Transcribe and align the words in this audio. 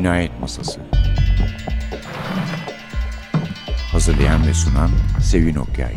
Cinayet 0.00 0.40
Masası. 0.40 0.80
Hazırlayan 3.92 4.46
ve 4.46 4.54
sunan 4.54 4.90
Sevin 5.22 5.54
Okyay. 5.54 5.94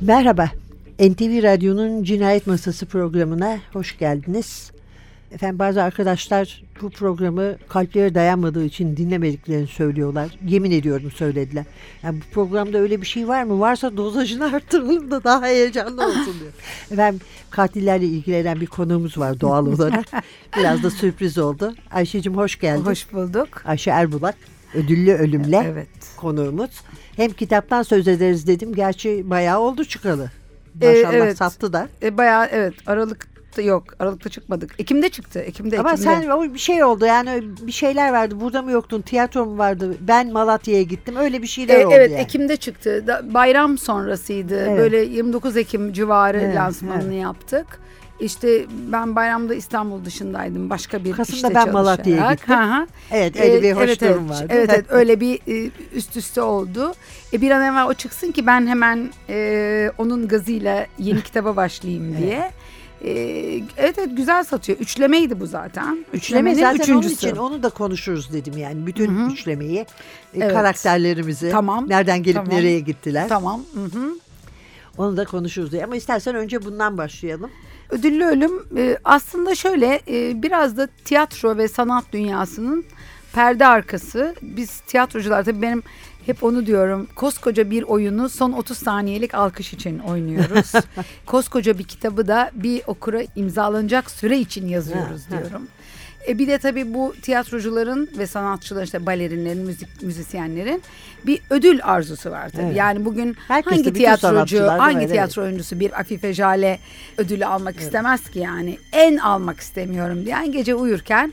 Merhaba, 0.00 0.50
NTV 1.00 1.42
Radyo'nun 1.42 2.04
Cinayet 2.04 2.46
Masası 2.46 2.86
programına 2.86 3.58
hoş 3.72 3.98
geldiniz. 3.98 4.72
Efendim 5.32 5.58
bazı 5.58 5.82
arkadaşlar 5.82 6.62
bu 6.82 6.90
programı 6.90 7.56
kalpleri 7.68 8.14
dayanmadığı 8.14 8.64
için 8.64 8.96
dinlemediklerini 8.96 9.66
söylüyorlar. 9.66 10.28
Yemin 10.46 10.70
ediyorum 10.70 11.10
söylediler. 11.10 11.64
Yani 12.02 12.20
bu 12.20 12.34
programda 12.34 12.78
öyle 12.78 13.00
bir 13.00 13.06
şey 13.06 13.28
var 13.28 13.42
mı? 13.42 13.60
Varsa 13.60 13.96
dozajını 13.96 14.44
arttıralım 14.54 15.10
da 15.10 15.24
daha 15.24 15.46
heyecanlı 15.46 16.06
olsun 16.06 16.34
diyor. 16.40 16.52
Efendim 16.90 17.20
katillerle 17.50 18.06
ilgilenen 18.06 18.60
bir 18.60 18.66
konuğumuz 18.66 19.18
var 19.18 19.40
doğal 19.40 19.66
olarak. 19.74 20.06
Biraz 20.58 20.82
da 20.82 20.90
sürpriz 20.90 21.38
oldu. 21.38 21.74
Ayşe'cim 21.90 22.36
hoş 22.36 22.60
geldin. 22.60 22.84
Hoş 22.84 23.12
bulduk. 23.12 23.62
Ayşe 23.64 23.90
Erbulak 23.90 24.36
ödüllü 24.74 25.12
ölümle 25.12 25.62
Evet. 25.72 25.88
konuğumuz. 26.16 26.70
Hem 27.16 27.30
kitaptan 27.30 27.82
söz 27.82 28.08
ederiz 28.08 28.46
dedim. 28.46 28.74
Gerçi 28.74 29.30
bayağı 29.30 29.60
oldu 29.60 29.84
çıkalı. 29.84 30.30
Ee, 30.82 30.86
Maşallah 30.86 31.12
evet. 31.12 31.36
sattı 31.36 31.72
da. 31.72 31.88
E, 32.02 32.18
bayağı 32.18 32.46
evet 32.46 32.74
Aralık'ta 33.50 33.62
yok. 33.62 33.84
Aralık'ta 33.98 34.30
çıkmadık. 34.30 34.74
Ekim'de 34.78 35.08
çıktı. 35.08 35.38
Ekim'de 35.38 35.80
Ama 35.80 35.92
Ekim'de. 35.92 36.04
sen 36.04 36.28
o 36.28 36.54
bir 36.54 36.58
şey 36.58 36.84
oldu 36.84 37.06
yani 37.06 37.42
bir 37.62 37.72
şeyler 37.72 38.12
vardı. 38.12 38.40
Burada 38.40 38.62
mı 38.62 38.70
yoktun? 38.70 39.02
Tiyatro 39.02 39.46
mu 39.46 39.58
vardı? 39.58 39.96
Ben 40.00 40.32
Malatya'ya 40.32 40.82
gittim. 40.82 41.16
Öyle 41.16 41.42
bir 41.42 41.46
şeyler 41.46 41.80
E, 41.80 41.86
oldu 41.86 41.94
evet 41.96 42.10
yani. 42.10 42.20
Ekim'de 42.20 42.56
çıktı. 42.56 43.06
Da, 43.06 43.34
bayram 43.34 43.78
sonrasıydı. 43.78 44.56
Evet. 44.56 44.78
Böyle 44.78 44.98
29 44.98 45.56
Ekim 45.56 45.92
civarı 45.92 46.40
Evet, 46.40 46.56
lansmanını 46.56 47.14
yaptık. 47.14 47.66
İşte 48.20 48.66
ben 48.92 49.16
bayramda 49.16 49.54
İstanbul 49.54 50.04
dışındaydım. 50.04 50.70
Başka 50.70 51.04
bir 51.04 51.12
Kasım'da 51.12 51.36
işte 51.36 51.54
ben 51.54 51.72
Malatya'ya 51.72 52.32
gittim. 52.32 52.54
Hı 52.54 52.62
hı. 52.62 52.86
Evet 53.10 53.40
öyle 53.40 53.62
bir 53.62 53.72
hoş 53.72 53.84
evet, 53.84 54.00
durum 54.00 54.26
evet, 54.28 54.30
vardı. 54.30 54.46
Evet 54.50 54.70
evet 54.74 54.84
öyle 54.90 55.20
bir 55.20 55.38
e, 55.48 55.70
üst 55.94 56.16
üste 56.16 56.42
oldu. 56.42 56.94
E, 57.32 57.40
bir 57.40 57.50
an 57.50 57.62
evvel 57.62 57.86
o 57.86 57.94
çıksın 57.94 58.32
ki 58.32 58.46
ben 58.46 58.66
hemen 58.66 59.10
e, 59.28 59.92
onun 59.98 60.28
gazıyla 60.28 60.86
yeni 60.98 61.22
kitaba 61.22 61.56
başlayayım 61.56 62.16
diye. 62.18 62.50
E, 63.04 63.10
evet 63.76 63.98
evet 63.98 64.16
güzel 64.16 64.44
satıyor. 64.44 64.78
Üçlemeydi 64.78 65.40
bu 65.40 65.46
zaten. 65.46 66.04
Üçleme 66.12 66.54
zaten 66.54 66.68
onun 66.92 67.00
üçüncüsü. 67.00 67.14
için 67.26 67.36
onu 67.36 67.62
da 67.62 67.68
konuşuruz 67.68 68.32
dedim 68.32 68.58
yani. 68.58 68.86
Bütün 68.86 69.18
Hı 69.18 69.24
hı. 69.24 69.32
üçlemeyi, 69.32 69.78
e, 69.78 69.86
Evet. 70.34 70.52
karakterlerimizi, 70.52 71.50
Tamam, 71.50 71.88
nereden 71.88 72.22
gelip 72.22 72.36
tamam. 72.36 72.54
nereye 72.54 72.80
gittiler. 72.80 73.28
Tamam. 73.28 73.62
Hı 73.74 73.84
hı. 73.98 74.14
Onu 74.98 75.16
da 75.16 75.24
konuşuruz 75.24 75.72
diye. 75.72 75.84
Ama 75.84 75.96
istersen 75.96 76.34
önce 76.34 76.64
bundan 76.64 76.98
başlayalım. 76.98 77.50
Ödüllü 77.90 78.24
ölüm 78.24 78.52
e, 78.76 78.98
aslında 79.04 79.54
şöyle 79.54 80.00
e, 80.08 80.42
biraz 80.42 80.76
da 80.76 80.88
tiyatro 81.04 81.56
ve 81.56 81.68
sanat 81.68 82.04
dünyasının 82.12 82.84
perde 83.32 83.66
arkası. 83.66 84.34
Biz 84.42 84.80
tiyatrocular 84.80 85.44
tabii 85.44 85.62
benim 85.62 85.82
hep 86.26 86.44
onu 86.44 86.66
diyorum. 86.66 87.08
Koskoca 87.14 87.70
bir 87.70 87.82
oyunu 87.82 88.28
son 88.28 88.52
30 88.52 88.78
saniyelik 88.78 89.34
alkış 89.34 89.72
için 89.72 89.98
oynuyoruz. 89.98 90.72
Koskoca 91.26 91.78
bir 91.78 91.84
kitabı 91.84 92.28
da 92.28 92.50
bir 92.54 92.82
okura 92.86 93.22
imzalanacak 93.36 94.10
süre 94.10 94.38
için 94.38 94.68
yazıyoruz 94.68 95.30
diyorum. 95.30 95.68
E 96.28 96.38
bir 96.38 96.46
de 96.46 96.58
tabii 96.58 96.94
bu 96.94 97.14
tiyatrocuların 97.22 98.10
ve 98.18 98.26
sanatçıların 98.26 98.84
işte 98.84 99.06
balerinlerin, 99.06 99.62
müzik 99.62 100.02
müzisyenlerin 100.02 100.82
bir 101.26 101.40
ödül 101.50 101.80
arzusu 101.82 102.30
var 102.30 102.48
tabii. 102.48 102.62
Evet. 102.62 102.76
Yani 102.76 103.04
bugün 103.04 103.36
Herkes 103.48 103.72
hangi 103.72 103.92
tiyatrocu, 103.92 104.66
hangi 104.66 104.98
evet. 104.98 105.10
tiyatro 105.10 105.42
oyuncusu 105.42 105.80
bir 105.80 106.00
Afife 106.00 106.32
Jale 106.32 106.78
ödülü 107.18 107.46
almak 107.46 107.76
istemez 107.76 108.30
ki 108.30 108.38
yani. 108.38 108.78
En 108.92 109.16
almak 109.16 109.60
istemiyorum 109.60 110.26
diyen 110.26 110.52
gece 110.52 110.74
uyurken 110.74 111.32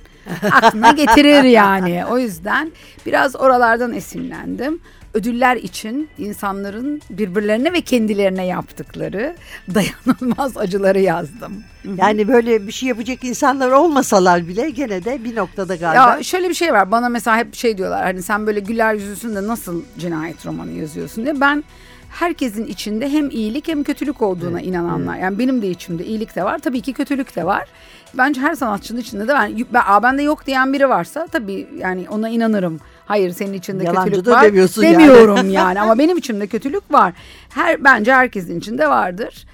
aklına 0.52 0.92
getirir 0.92 1.44
yani. 1.44 2.04
O 2.10 2.18
yüzden 2.18 2.72
biraz 3.06 3.36
oralardan 3.36 3.94
esinlendim. 3.94 4.80
Ödüller 5.22 5.56
için 5.56 6.10
insanların 6.18 7.02
birbirlerine 7.10 7.74
ve 7.74 7.82
kendilerine 7.82 8.46
yaptıkları 8.46 9.36
dayanılmaz 9.76 10.58
acıları 10.58 11.00
yazdım. 11.00 11.64
Yani 11.98 12.28
böyle 12.28 12.68
bir 12.68 12.72
şey 12.72 12.90
yapacak 12.90 13.24
insanlar 13.24 13.72
olmasalar 13.72 14.48
bile 14.48 14.70
gene 14.70 15.06
de 15.06 15.24
bir 15.24 15.36
noktada 15.36 15.76
galiba. 15.76 16.16
Ya 16.18 16.24
şöyle 16.24 16.50
bir 16.50 16.54
şey 16.54 16.74
var. 16.74 16.92
Bana 16.92 17.10
mesela 17.10 17.38
hep 17.38 17.56
şey 17.56 17.78
diyorlar. 17.78 18.04
Hani 18.04 18.22
sen 18.22 18.48
böyle 18.48 18.60
güler 18.60 18.94
yüzlüsün 18.94 19.36
de 19.36 19.48
nasıl 19.48 19.82
cinayet 20.00 20.46
romanı 20.46 20.72
yazıyorsun 20.72 21.24
diye. 21.26 21.42
Ben 21.42 21.64
herkesin 22.10 22.66
içinde 22.66 23.10
hem 23.10 23.30
iyilik 23.30 23.68
hem 23.68 23.84
kötülük 23.84 24.22
olduğuna 24.22 24.62
inananlar. 24.62 25.18
Yani 25.18 25.40
benim 25.40 25.62
de 25.62 25.70
içimde 25.70 26.06
iyilik 26.06 26.36
de 26.36 26.44
var. 26.44 26.60
Tabii 26.60 26.82
ki 26.82 26.94
kötülük 26.94 27.36
de 27.36 27.46
var. 27.46 27.66
Bence 28.14 28.42
her 28.42 28.56
sanatçının 28.56 29.00
içinde 29.00 29.28
de 29.28 29.34
ben, 29.34 29.66
ben 29.74 29.82
"Aa, 29.88 30.04
bende 30.04 30.24
yok 30.24 30.46
diyen 30.48 30.74
biri 30.74 30.90
varsa 30.90 31.28
tabii 31.32 31.68
yani 31.78 32.06
ona 32.10 32.30
inanırım. 32.30 32.80
Hayır 33.08 33.32
senin 33.32 33.54
içinde 33.54 33.84
Yalancı 33.84 34.12
kötülük 34.12 34.28
var. 34.28 34.44
demiyorsun 34.44 34.84
yani. 34.84 34.94
Demiyorum 34.94 35.50
yani. 35.52 35.82
ama 35.82 35.98
benim 35.98 36.18
içimde 36.18 36.48
kötülük 36.48 36.92
var. 36.94 37.14
Her 37.50 37.84
bence 37.84 38.14
herkesin 38.14 38.60
içinde 38.60 38.90
vardır. 38.90 39.46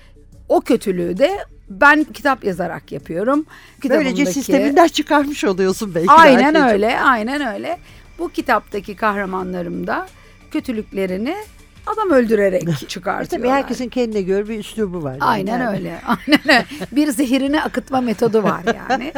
O 0.50 0.62
kötülüğü 0.62 1.18
de 1.18 1.38
ben 1.70 2.04
kitap 2.04 2.44
yazarak 2.44 2.92
yapıyorum. 2.92 3.46
Böylece 3.90 4.10
Kitabımdaki- 4.24 4.34
sisteminden 4.34 4.88
çıkarmış 4.88 5.44
oluyorsun 5.44 5.96
belki. 5.96 6.12
Aynen 6.12 6.54
Ayşe'cim. 6.54 6.68
öyle, 6.68 7.00
aynen 7.00 7.54
öyle. 7.56 7.78
Bu 8.20 8.30
kitaptaki 8.30 8.96
kahramanlarım 8.96 9.88
da 9.88 10.08
kötülüklerini 10.52 11.36
adam 11.88 12.10
öldürerek 12.12 12.64
E 12.84 12.88
çıkartıyorlar. 12.88 13.26
Tabii 13.50 13.50
herkesin 13.62 13.90
kendine 13.90 14.22
göre 14.22 14.50
bir 14.50 14.60
üslubu 14.60 15.04
var. 15.04 15.18
Aynen 15.20 15.60
Yani. 15.60 15.70
öyle. 15.78 16.02
Aynen 16.08 16.40
öyle. 16.48 16.66
Bir 16.92 17.08
zehirini 17.08 17.62
akıtma 17.62 18.02
metodu 18.02 18.44
var 18.44 18.62
yani. 18.90 19.14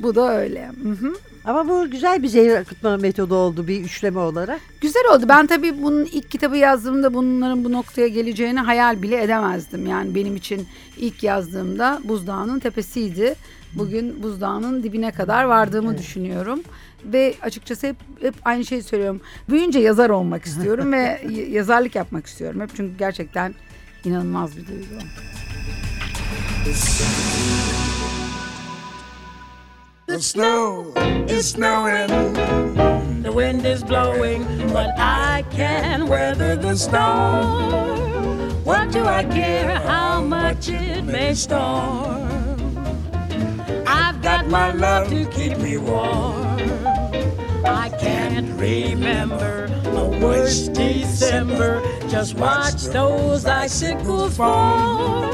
Bu 0.00 0.14
da 0.14 0.38
öyle. 0.38 0.70
Hı 0.82 0.88
hı. 0.90 1.14
Ama 1.44 1.68
bu 1.68 1.90
güzel 1.90 2.22
bir 2.22 2.28
zehir 2.28 2.54
akıtma 2.54 2.96
metodu 2.96 3.34
oldu 3.34 3.68
bir 3.68 3.80
üçleme 3.80 4.18
olarak. 4.20 4.60
Güzel 4.80 5.02
oldu. 5.14 5.24
Ben 5.28 5.46
tabii 5.46 5.82
bunun 5.82 6.04
ilk 6.04 6.30
kitabı 6.30 6.56
yazdığımda 6.56 7.14
bunların 7.14 7.64
bu 7.64 7.72
noktaya 7.72 8.08
geleceğini 8.08 8.60
hayal 8.60 9.02
bile 9.02 9.22
edemezdim. 9.22 9.86
Yani 9.86 10.14
benim 10.14 10.36
için 10.36 10.66
ilk 10.96 11.22
yazdığımda 11.22 12.00
buzdağının 12.04 12.58
tepesiydi. 12.58 13.34
Bugün 13.72 14.22
buzdağının 14.22 14.82
dibine 14.82 15.10
kadar 15.10 15.44
vardığımı 15.44 15.98
düşünüyorum. 15.98 16.60
Ve 17.04 17.34
açıkçası 17.42 17.86
hep, 17.86 17.96
hep 18.20 18.34
aynı 18.44 18.64
şeyi 18.64 18.82
söylüyorum. 18.82 19.20
Büyüyünce 19.48 19.78
yazar 19.78 20.10
olmak 20.10 20.44
istiyorum 20.44 20.92
ve 20.92 21.22
yazarlık 21.50 21.94
yapmak 21.94 22.26
istiyorum. 22.26 22.60
Hep 22.60 22.70
çünkü 22.76 22.98
gerçekten 22.98 23.54
inanılmaz 24.04 24.56
bir 24.56 24.66
duygu. 24.66 24.84
The 30.06 30.20
snow 30.20 30.92
is 31.28 31.52
snowing, 31.52 32.34
the 33.22 33.32
wind 33.32 33.64
is 33.64 33.82
blowing, 33.82 34.44
but 34.70 34.90
I 34.98 35.46
can 35.50 36.08
weather 36.08 36.56
the 36.56 36.76
storm. 36.76 38.52
What 38.64 38.92
do 38.92 39.02
I 39.02 39.24
care 39.24 39.78
how 39.80 40.20
much 40.20 40.68
it 40.68 41.04
may 41.04 41.32
storm? 41.32 42.76
I've 43.86 44.20
got 44.20 44.46
my 44.46 44.72
love 44.72 45.08
to 45.08 45.24
keep 45.30 45.56
me 45.56 45.78
warm. 45.78 46.58
I 47.66 47.88
can't 48.00 48.60
remember 48.60 49.66
a 49.86 50.04
worse 50.20 50.68
December. 50.68 51.82
Just 52.08 52.34
watch 52.34 52.84
those 52.84 53.46
icicles 53.46 54.36
fall. 54.36 55.32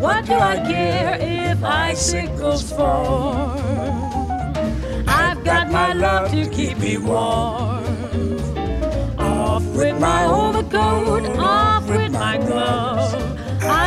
What 0.00 0.26
do 0.26 0.34
I 0.34 0.56
care 0.56 1.18
if 1.20 1.62
icicles 1.62 2.70
fall? 2.70 3.58
I've 5.06 5.42
got 5.44 5.70
my 5.70 5.92
love 5.92 6.30
to 6.32 6.48
keep 6.50 6.78
me 6.78 6.98
warm. 6.98 7.84
Off 9.18 9.64
with 9.76 9.98
my 10.00 10.24
overcoat, 10.26 11.38
off 11.38 11.88
with 11.88 12.12
my 12.12 12.36
glove. 12.38 13.03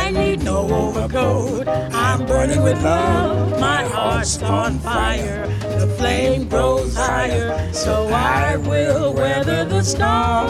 I 0.08 0.10
need 0.10 0.42
no 0.42 0.66
overcoat. 0.72 1.68
I'm 1.68 2.24
burning 2.24 2.62
with 2.62 2.82
love. 2.82 3.60
My 3.60 3.82
heart's 3.84 4.42
on 4.42 4.78
fire. 4.78 5.46
The 5.80 5.86
flame 5.98 6.48
grows 6.48 6.96
higher. 6.96 7.70
So 7.74 8.08
I 8.08 8.56
will 8.56 9.12
weather 9.12 9.66
the 9.66 9.82
storm. 9.82 10.48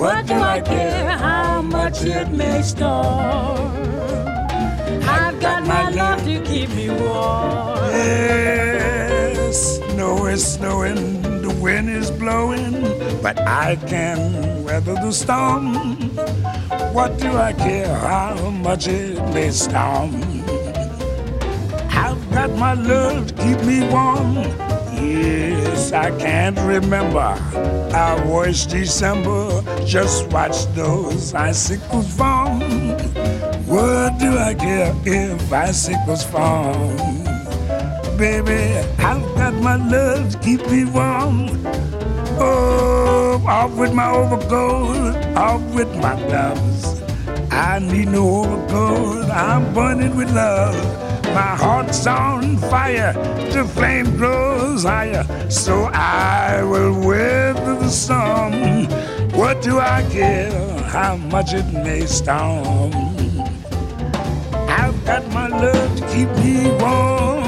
What 0.00 0.26
do 0.26 0.32
I 0.32 0.62
care 0.62 1.10
how 1.18 1.60
much 1.60 2.02
it 2.02 2.30
may 2.30 2.62
storm? 2.62 3.76
I've 5.04 5.38
got 5.38 5.66
my 5.66 5.90
love 5.90 6.24
to 6.24 6.40
keep 6.40 6.70
me 6.70 6.88
warm. 6.88 7.76
Yes, 7.92 9.82
snow 9.92 10.24
is 10.24 10.54
snowing, 10.54 11.20
the 11.42 11.54
wind 11.60 11.90
is 11.90 12.10
blowing, 12.10 12.72
but 13.20 13.38
I 13.40 13.76
can 13.86 14.64
weather 14.64 14.94
the 14.94 15.12
storm. 15.12 16.08
What 16.70 17.18
do 17.18 17.36
I 17.36 17.52
care 17.52 17.92
how 17.96 18.50
much 18.50 18.86
it 18.86 19.18
may 19.34 19.50
storm? 19.50 20.22
I've 21.90 22.30
got 22.30 22.50
my 22.50 22.74
love 22.74 23.26
to 23.26 23.34
keep 23.34 23.60
me 23.64 23.80
warm. 23.90 24.36
Yes, 24.94 25.92
I 25.92 26.16
can't 26.18 26.56
remember. 26.60 27.34
I 27.92 28.24
was 28.24 28.66
December, 28.66 29.62
just 29.84 30.28
watch 30.28 30.66
those 30.74 31.34
icicles 31.34 32.06
fall. 32.16 32.60
What 33.66 34.18
do 34.20 34.38
I 34.38 34.54
care 34.54 34.94
if 35.04 35.52
icicles 35.52 36.22
fall? 36.22 36.72
Baby, 38.16 38.78
I've 38.98 39.22
got 39.34 39.54
my 39.54 39.74
love 39.74 40.30
to 40.32 40.38
keep 40.38 40.64
me 40.70 40.84
warm. 40.84 41.48
Oh, 42.42 43.42
off 43.46 43.76
with 43.76 43.92
my 43.92 44.10
overcoat, 44.10 45.14
off 45.36 45.62
with 45.74 45.94
my 45.96 46.16
gloves. 46.26 47.02
I 47.50 47.80
need 47.80 48.08
no 48.08 48.44
overcoat, 48.44 49.28
I'm 49.30 49.74
burning 49.74 50.16
with 50.16 50.34
love. 50.34 50.74
My 51.34 51.54
heart's 51.54 52.06
on 52.06 52.56
fire, 52.56 53.12
the 53.52 53.64
flame 53.64 54.16
grows 54.16 54.84
higher, 54.84 55.24
so 55.50 55.90
I 55.92 56.62
will 56.62 57.06
weather 57.06 57.74
the 57.74 57.90
storm. 57.90 58.86
What 59.38 59.60
do 59.60 59.78
I 59.78 60.02
care 60.10 60.50
how 60.84 61.16
much 61.16 61.52
it 61.52 61.70
may 61.72 62.06
storm? 62.06 62.92
I've 64.66 65.04
got 65.04 65.28
my 65.28 65.48
love 65.48 65.98
to 65.98 66.06
keep 66.08 66.30
me 66.42 66.70
warm. 66.80 67.39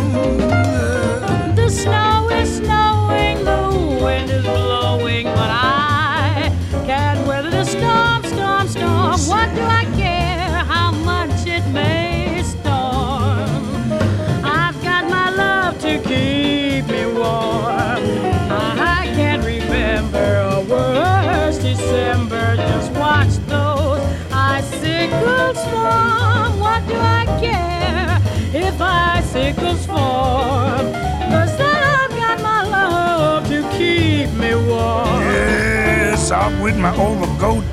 Icicles 29.35 29.87
form? 29.87 30.93
Cause 31.33 31.57
then 31.57 31.83
I've 31.83 32.11
got 32.11 32.43
my 32.43 32.63
love 32.65 33.49
to 33.49 33.63
keep 33.73 34.31
me 34.35 34.55
warm. 34.55 35.21
Yes, 35.23 36.31
off 36.31 36.53
with 36.61 36.77
my 36.77 36.95
overcoat, 36.97 37.65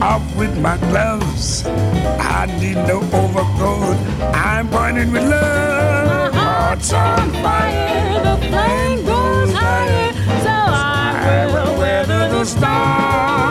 off 0.00 0.22
with 0.36 0.56
my 0.58 0.76
gloves. 0.78 1.66
I 1.66 2.46
need 2.60 2.76
no 2.76 2.98
overcoat. 3.12 3.96
I'm 4.34 4.68
burning 4.70 5.10
with 5.12 5.28
love. 5.28 6.32
My 6.32 6.38
heart's 6.38 6.92
on 6.92 7.30
fire, 7.42 8.22
the 8.22 8.36
flame 8.48 9.04
goes 9.04 9.52
higher, 9.52 10.12
so 10.44 10.54
I 10.54 11.46
will 11.52 11.78
weather 11.78 12.28
the 12.28 12.44
storm. 12.44 13.49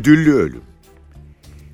Ödüllü 0.00 0.32
ölüm. 0.32 0.62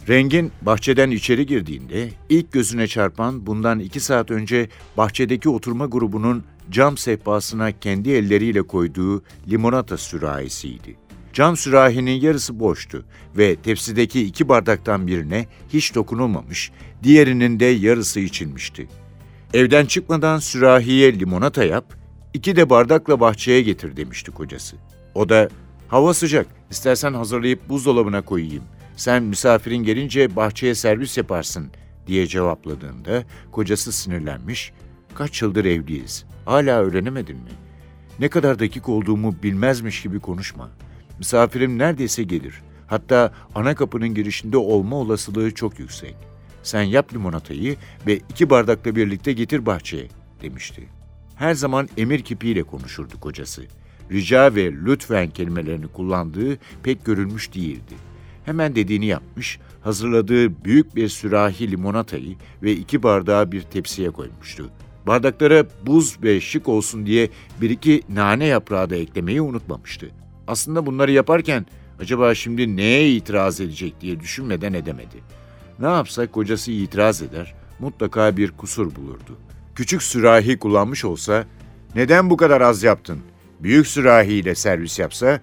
Rengin 0.09 0.53
bahçeden 0.63 1.11
içeri 1.11 1.47
girdiğinde 1.47 2.11
ilk 2.29 2.53
gözüne 2.53 2.87
çarpan 2.87 3.47
bundan 3.47 3.79
iki 3.79 4.01
saat 4.01 4.31
önce 4.31 4.69
bahçedeki 4.97 5.49
oturma 5.49 5.87
grubunun 5.87 6.45
cam 6.71 6.97
sehpasına 6.97 7.73
kendi 7.73 8.11
elleriyle 8.11 8.63
koyduğu 8.63 9.23
limonata 9.51 9.97
sürahisiydi. 9.97 10.97
Cam 11.33 11.57
sürahinin 11.57 12.21
yarısı 12.21 12.61
boştu 12.61 13.05
ve 13.37 13.57
tepsideki 13.57 14.23
iki 14.23 14.49
bardaktan 14.49 15.07
birine 15.07 15.47
hiç 15.73 15.95
dokunulmamış, 15.95 16.71
diğerinin 17.03 17.61
de 17.61 17.65
yarısı 17.65 18.21
içilmişti. 18.21 18.89
Evden 19.55 19.87
çıkmadan 19.87 20.39
sürahiye 20.39 21.21
limonata 21.21 21.65
yap, 21.65 21.95
iki 22.35 22.57
de 22.57 22.71
bardakla 22.71 23.21
bahçeye 23.21 23.63
getir 23.63 23.97
demişti 23.97 24.31
kocası. 24.31 24.77
O 25.15 25.29
da 25.29 25.49
hava 25.89 26.15
sıcak, 26.15 26.47
istersen 26.71 27.15
hazırlayıp 27.15 27.69
buzdolabına 27.69 28.23
koyayım. 28.23 28.65
Sen 28.97 29.23
misafirin 29.23 29.83
gelince 29.83 30.37
bahçeye 30.37 30.75
servis 30.75 31.19
yaparsın 31.19 31.71
diye 32.07 32.27
cevapladığında 32.27 33.25
kocası 33.53 33.93
sinirlenmiş. 33.93 34.73
Kaç 35.15 35.43
yıldır 35.43 35.65
evliyiz, 35.65 36.25
hala 36.45 36.81
öğrenemedin 36.81 37.37
mi? 37.37 37.51
Ne 38.19 38.29
kadar 38.29 38.59
dakik 38.59 38.89
olduğumu 38.89 39.35
bilmezmiş 39.43 40.03
gibi 40.03 40.21
konuşma. 40.21 40.71
Misafirim 41.19 41.79
neredeyse 41.79 42.23
gelir. 42.23 42.63
Hatta 42.87 43.33
ana 43.55 43.75
kapının 43.75 44.15
girişinde 44.15 44.57
olma 44.57 44.97
olasılığı 44.97 45.55
çok 45.55 45.79
yüksek. 45.79 46.17
Sen 46.63 46.83
yap 46.83 47.15
limonatayı 47.15 47.77
ve 48.07 48.17
iki 48.17 48.51
bardakla 48.51 48.97
birlikte 48.97 49.33
getir 49.33 49.67
bahçeye, 49.67 50.09
demişti. 50.43 50.89
Her 51.37 51.55
zaman 51.55 51.89
emir 51.97 52.23
kipiyle 52.23 52.63
konuşurdu 52.63 53.21
kocası. 53.21 53.63
Rica 54.13 54.55
ve 54.55 54.73
lütfen 54.73 55.31
kelimelerini 55.31 55.89
kullandığı 55.89 56.59
pek 56.83 57.05
görülmüş 57.05 57.55
değildi. 57.55 57.95
Hemen 58.45 58.75
dediğini 58.75 59.07
yapmış, 59.07 59.59
hazırladığı 59.81 60.65
büyük 60.65 60.97
bir 60.97 61.09
sürahi 61.09 61.71
limonatayı 61.71 62.37
ve 62.63 62.73
iki 62.73 63.03
bardağı 63.03 63.53
bir 63.53 63.63
tepsiye 63.63 64.11
koymuştu. 64.11 64.71
Bardaklara 65.07 65.65
buz 65.87 66.23
ve 66.23 66.41
şık 66.41 66.69
olsun 66.69 67.07
diye 67.07 67.31
bir 67.61 67.71
iki 67.71 68.03
nane 68.09 68.47
yaprağı 68.47 68.91
da 68.91 68.97
eklemeyi 68.97 69.41
unutmamıştı. 69.41 70.11
Aslında 70.47 70.87
bunları 70.87 71.13
yaparken 71.13 71.67
acaba 72.01 72.35
şimdi 72.35 72.77
neye 72.77 73.13
itiraz 73.13 73.61
edecek 73.61 74.01
diye 74.01 74.21
düşünmeden 74.21 74.73
edemedi. 74.73 75.17
Ne 75.79 75.87
yapsa 75.87 76.27
kocası 76.27 76.71
itiraz 76.71 77.23
eder, 77.23 77.55
mutlaka 77.79 78.37
bir 78.37 78.51
kusur 78.51 78.95
bulurdu. 78.95 79.39
Küçük 79.75 80.03
sürahi 80.03 80.59
kullanmış 80.59 81.05
olsa, 81.05 81.45
neden 81.95 82.31
bu 82.31 82.37
kadar 82.37 82.61
az 82.61 82.83
yaptın? 82.83 83.19
Büyük 83.61 83.87
sürahiyle 83.87 84.55
servis 84.55 84.99
yapsa, 84.99 85.41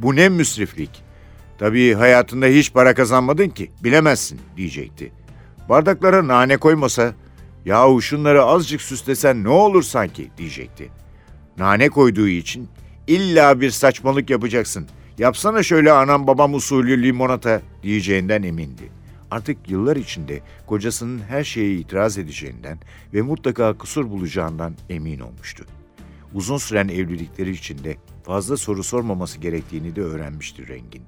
bu 0.00 0.16
ne 0.16 0.28
müsriflik? 0.28 1.04
Tabii 1.58 1.94
hayatında 1.94 2.46
hiç 2.46 2.72
para 2.72 2.94
kazanmadın 2.94 3.48
ki, 3.48 3.70
bilemezsin 3.84 4.40
diyecekti. 4.56 5.12
Bardaklara 5.68 6.28
nane 6.28 6.56
koymasa, 6.56 7.14
yahu 7.64 8.02
şunları 8.02 8.44
azıcık 8.44 8.82
süslesen 8.82 9.44
ne 9.44 9.48
olur 9.48 9.82
sanki 9.82 10.30
diyecekti. 10.38 10.90
Nane 11.58 11.88
koyduğu 11.88 12.28
için 12.28 12.68
illa 13.06 13.60
bir 13.60 13.70
saçmalık 13.70 14.30
yapacaksın. 14.30 14.88
Yapsana 15.18 15.62
şöyle 15.62 15.92
anam 15.92 16.26
babam 16.26 16.54
usulü 16.54 17.02
limonata 17.02 17.62
diyeceğinden 17.82 18.42
emindi. 18.42 18.92
Artık 19.30 19.70
yıllar 19.70 19.96
içinde 19.96 20.40
kocasının 20.66 21.20
her 21.28 21.44
şeye 21.44 21.74
itiraz 21.74 22.18
edeceğinden 22.18 22.78
ve 23.14 23.22
mutlaka 23.22 23.78
kusur 23.78 24.10
bulacağından 24.10 24.74
emin 24.90 25.20
olmuştu. 25.20 25.64
Uzun 26.34 26.56
süren 26.56 26.88
evlilikleri 26.88 27.50
içinde 27.50 27.96
fazla 28.22 28.56
soru 28.56 28.82
sormaması 28.82 29.38
gerektiğini 29.38 29.96
de 29.96 30.02
öğrenmişti 30.02 30.68
Rengin. 30.68 31.02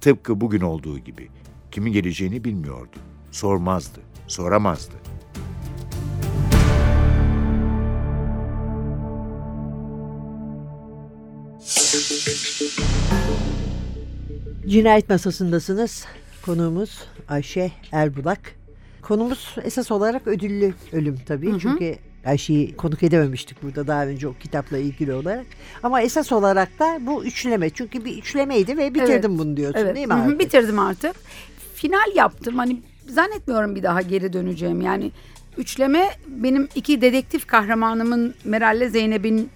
Tıpkı 0.00 0.40
bugün 0.40 0.60
olduğu 0.60 0.98
gibi. 0.98 1.28
Kimin 1.70 1.92
geleceğini 1.92 2.44
bilmiyordu. 2.44 2.96
Sormazdı, 3.30 4.00
soramazdı. 4.26 4.94
Cinayet 14.68 15.08
masasındasınız. 15.08 16.06
Konuğumuz 16.42 17.04
Ayşe 17.28 17.72
Erbulak. 17.92 18.56
Konumuz 19.02 19.56
esas 19.62 19.90
olarak 19.90 20.26
ödüllü 20.26 20.74
ölüm 20.92 21.16
tabii. 21.26 21.58
Çünkü 21.60 21.96
Ayşe'yi 22.26 22.76
konuk 22.76 23.02
edememiştik 23.02 23.62
burada 23.62 23.86
daha 23.86 24.06
önce 24.06 24.28
o 24.28 24.34
kitapla 24.34 24.78
ilgili 24.78 25.12
olarak. 25.12 25.46
Ama 25.82 26.02
esas 26.02 26.32
olarak 26.32 26.78
da 26.78 26.98
bu 27.00 27.24
üçleme. 27.24 27.70
Çünkü 27.70 28.04
bir 28.04 28.18
üçlemeydi 28.18 28.76
ve 28.76 28.94
bitirdim 28.94 29.30
Evet. 29.30 29.38
bunu 29.38 29.56
diyorsun 29.56 29.80
Evet. 29.80 29.96
değil 29.96 30.08
mi 30.08 30.14
hı 30.14 30.18
hı? 30.18 30.38
Bitirdim 30.38 30.78
artık. 30.78 31.16
Final 31.74 32.16
yaptım. 32.16 32.56
Hani 32.56 32.80
zannetmiyorum 33.08 33.74
bir 33.74 33.82
daha 33.82 34.02
geri 34.02 34.32
döneceğim. 34.32 34.80
Yani 34.80 35.10
üçleme 35.58 36.10
benim 36.26 36.68
iki 36.74 37.00
dedektif 37.00 37.46
kahramanımın 37.46 38.34
Meral'le 38.44 38.88
Zeynep'in 38.88 39.50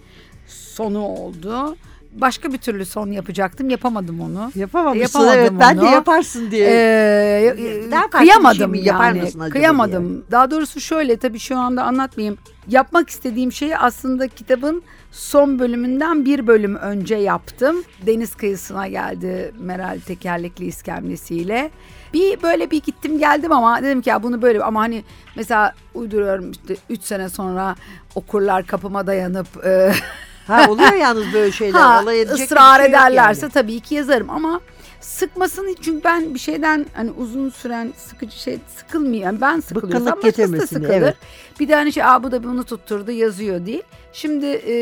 sonu 0.47 0.99
oldu. 0.99 1.77
Başka 2.13 2.53
bir 2.53 2.59
türlü 2.59 2.87
son 2.87 3.11
yapacaktım. 3.11 3.71
Yapamadım 3.71 4.21
onu. 4.21 4.51
Yapamamışsın 4.55 5.19
Yapamadım 5.21 5.41
evet. 5.41 5.53
Ben 5.61 5.77
de 5.77 5.81
onu. 5.81 5.91
yaparsın 5.91 6.51
diye. 6.51 6.67
Ee, 6.71 7.57
Daha 7.91 8.05
bir 8.05 8.11
kıyamadım 8.11 8.75
şey 8.75 8.85
yani. 8.85 9.51
Kıyamadım. 9.51 10.25
Daha 10.31 10.51
doğrusu 10.51 10.81
şöyle 10.81 11.17
tabii 11.17 11.39
şu 11.39 11.59
anda 11.59 11.85
anlatmayayım. 11.85 12.39
Yapmak 12.69 13.11
istediğim 13.11 13.53
şey 13.53 13.77
aslında 13.77 14.29
kitabın 14.29 14.83
son 15.11 15.59
bölümünden 15.59 16.25
bir 16.25 16.47
bölüm 16.47 16.77
önce 16.77 17.15
yaptım. 17.15 17.77
Deniz 18.07 18.35
kıyısına 18.35 18.89
geldi 18.89 19.53
Meral 19.59 19.99
tekerlekli 20.07 20.65
iskemlesiyle. 20.65 21.71
Bir 22.15 22.43
böyle 22.43 22.71
bir 22.71 22.83
gittim 22.83 23.19
geldim 23.19 23.53
ama 23.53 23.83
dedim 23.83 24.03
ki 24.03 24.11
ya 24.11 24.23
bunu 24.23 24.43
böyle 24.43 24.65
ama 24.65 24.81
hani 24.81 25.05
mesela 25.37 25.75
uyduruyorum 25.95 26.51
işte 26.51 26.77
3 26.91 27.03
sene 27.03 27.29
sonra 27.29 27.75
okurlar 28.15 28.67
kapıma 28.67 29.07
dayanıp 29.07 29.67
e, 29.67 29.93
Ha 30.51 30.71
oluyor 30.71 30.93
yalnız 30.93 31.33
böyle 31.35 31.53
şeyler. 31.53 31.81
ha, 31.81 31.99
Alay 31.99 32.21
edecek 32.21 32.47
ısrar 32.47 32.77
şey 32.81 32.87
ederlerse 32.91 33.41
yani. 33.47 33.53
tabii 33.53 33.81
ki 33.81 33.95
yazarım 33.95 34.31
ama 34.31 34.61
sıkmasın 35.01 35.77
çünkü 35.83 36.05
ben 36.05 36.35
bir 36.35 36.39
şeyden 36.39 36.87
hani 36.95 37.11
uzun 37.11 37.51
süren 37.51 37.93
sıkıcı 37.97 38.39
şey 38.39 38.59
sıkılmıyorum. 38.77 39.41
Ben 39.41 39.63
Bıkkınlık 39.75 40.17
başkası 40.25 40.53
da 40.53 40.67
sıkılır. 40.67 40.91
evet. 40.91 41.17
Bir 41.61 41.69
de 41.69 41.75
hani 41.75 41.93
şey 41.93 42.05
Aa, 42.05 42.23
bu 42.23 42.33
da 42.33 42.45
bunu 42.45 42.65
tutturdu 42.65 43.11
yazıyor 43.11 43.67
değil. 43.67 43.83
Şimdi 44.13 44.47
e, 44.47 44.73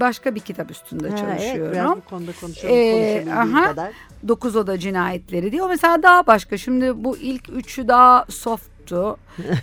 başka 0.00 0.34
bir 0.34 0.40
kitap 0.40 0.70
üstünde 0.70 1.08
Ha, 1.10 1.16
evet, 1.18 1.40
çalışıyorum. 1.40 2.02
bu 2.06 2.10
konuda 2.10 2.30
konuşalım. 2.40 2.74
Ee, 2.74 3.24
aha. 3.36 3.64
kadar. 3.64 3.92
Dokuz 4.28 4.56
Oda 4.56 4.78
cinayetleri 4.78 5.52
diye. 5.52 5.62
O 5.62 5.68
mesela 5.68 6.02
daha 6.02 6.26
başka. 6.26 6.58
Şimdi 6.58 7.04
bu 7.04 7.16
ilk 7.16 7.48
üçü 7.48 7.88
daha 7.88 8.24
softtu. 8.88 9.16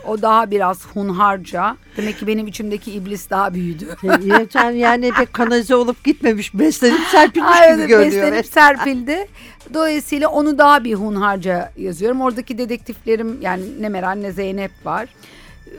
O 0.07 0.21
daha 0.21 0.51
biraz 0.51 0.87
hunharca. 0.87 1.77
Demek 1.97 2.19
ki 2.19 2.27
benim 2.27 2.47
içimdeki 2.47 2.91
iblis 2.91 3.29
daha 3.29 3.53
büyüdü. 3.53 3.85
Şey, 4.01 4.09
Sen 4.53 4.71
yani 4.71 5.11
pek 5.11 5.33
kanalize 5.33 5.75
olup 5.75 6.03
gitmemiş, 6.03 6.53
beslenip 6.53 7.01
serpilmiş 7.11 7.51
Ay, 7.51 7.67
gibi 7.67 7.79
evet, 7.79 7.89
görünüyor. 7.89 8.23
beslenip 8.23 8.45
serpildi. 8.45 9.27
Dolayısıyla 9.73 10.29
onu 10.29 10.57
daha 10.57 10.83
bir 10.83 10.93
hunharca 10.93 11.71
yazıyorum. 11.77 12.21
Oradaki 12.21 12.57
dedektiflerim 12.57 13.37
yani 13.41 13.63
ne 13.79 13.89
Meral 13.89 14.15
ne 14.15 14.31
Zeynep 14.31 14.71
var. 14.85 15.09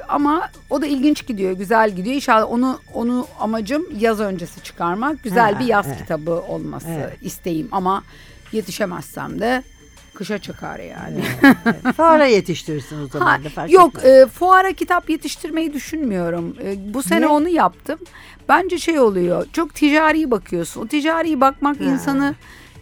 Ama 0.09 0.51
o 0.71 0.83
da 0.83 0.87
ilginç 0.87 1.27
gidiyor, 1.27 1.53
güzel 1.53 1.91
gidiyor. 1.91 2.15
İnşallah 2.17 2.53
onu 2.53 2.81
onu 2.95 3.27
amacım 3.41 3.87
yaz 3.99 4.21
öncesi 4.21 4.63
çıkarmak. 4.63 5.23
Güzel 5.23 5.55
Ha, 5.55 5.61
bir 5.61 5.65
yaz 5.65 5.87
evet. 5.87 5.99
kitabı 5.99 6.31
olması 6.31 6.89
Evet. 6.89 7.19
isteğim 7.23 7.69
ama 7.73 8.03
yetişemezsem 8.53 9.41
de 9.41 9.63
kışa 10.17 10.39
çıkar 10.39 10.79
yani. 10.79 11.21
Sonra 11.97 12.27
yetiştirirsin 12.37 13.05
o 13.05 13.07
zaman 13.09 13.27
Ha, 13.39 13.45
da 13.45 13.49
fark 13.49 13.73
yok 13.73 13.99
etmez. 13.99 14.05
e, 14.23 14.27
fuara 14.27 14.73
kitap 14.73 15.11
yetiştirmeyi 15.11 15.73
düşünmüyorum. 15.73 16.57
E, 16.65 16.95
bu 16.95 17.03
sene 17.03 17.21
Niye? 17.21 17.29
onu 17.29 17.49
yaptım. 17.49 17.99
Bence 18.49 18.79
şey 18.79 18.99
oluyor. 19.01 19.47
Çok 19.53 19.75
ticari 19.75 20.31
bakıyorsun. 20.31 20.81
O 20.81 20.87
ticari 20.87 21.41
bakmak 21.41 21.81
Ha. 21.81 21.85
insanı 21.85 22.35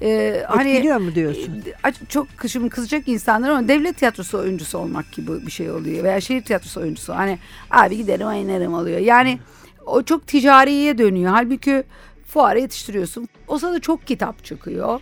e, 0.03 0.43
hani 0.49 0.71
Etkiliyor 0.71 0.97
mu 0.97 1.15
diyorsun? 1.15 1.63
e, 1.87 1.93
çok 2.09 2.27
şimdi 2.49 2.69
kızacak 2.69 3.09
insanlar 3.09 3.51
ama 3.51 3.69
devlet 3.69 3.97
tiyatrosu 3.99 4.39
oyuncusu 4.39 4.79
olmak 4.79 5.13
gibi 5.13 5.47
bir 5.47 5.51
şey 5.53 5.71
oluyor 5.71 6.05
veya 6.05 6.21
şehir 6.21 6.43
tiyatrosu 6.45 6.81
oyuncusu 6.81 7.15
hani 7.15 7.39
abi 7.71 7.97
giderim 7.97 8.27
oynarım 8.27 8.75
oluyor. 8.75 8.99
Yani 9.01 9.39
o 9.87 10.03
çok 10.03 10.27
ticariye 10.27 10.99
dönüyor. 10.99 11.31
Halbuki 11.33 11.85
fuara 12.27 12.59
yetiştiriyorsun. 12.59 13.29
O 13.49 13.59
sırada 13.59 13.81
çok 13.81 14.07
kitap 14.07 14.45
çıkıyor. 14.45 15.01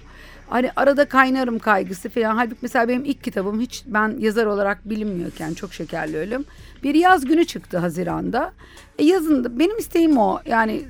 Hani 0.53 0.71
arada 0.77 1.09
kaynarım 1.09 1.59
kaygısı 1.59 2.09
falan. 2.09 2.37
Halbuki 2.37 2.59
mesela 2.63 2.89
benim 2.89 3.05
ilk 3.05 3.25
kitabım 3.25 3.61
hiç 3.61 3.85
ben 3.87 4.17
yazar 4.19 4.47
olarak 4.47 4.91
bilinmiyorken 4.91 5.55
çok 5.55 5.75
şekerli 5.75 6.17
ölüm. 6.17 6.45
Bir 6.83 6.95
yaz 6.95 7.25
günü 7.25 7.45
çıktı 7.45 7.79
Haziran'da. 7.79 8.53
E 8.99 9.05
yazın 9.05 9.59
benim 9.59 9.79
isteğim 9.79 10.19
o. 10.19 10.41
Yani 10.47 10.83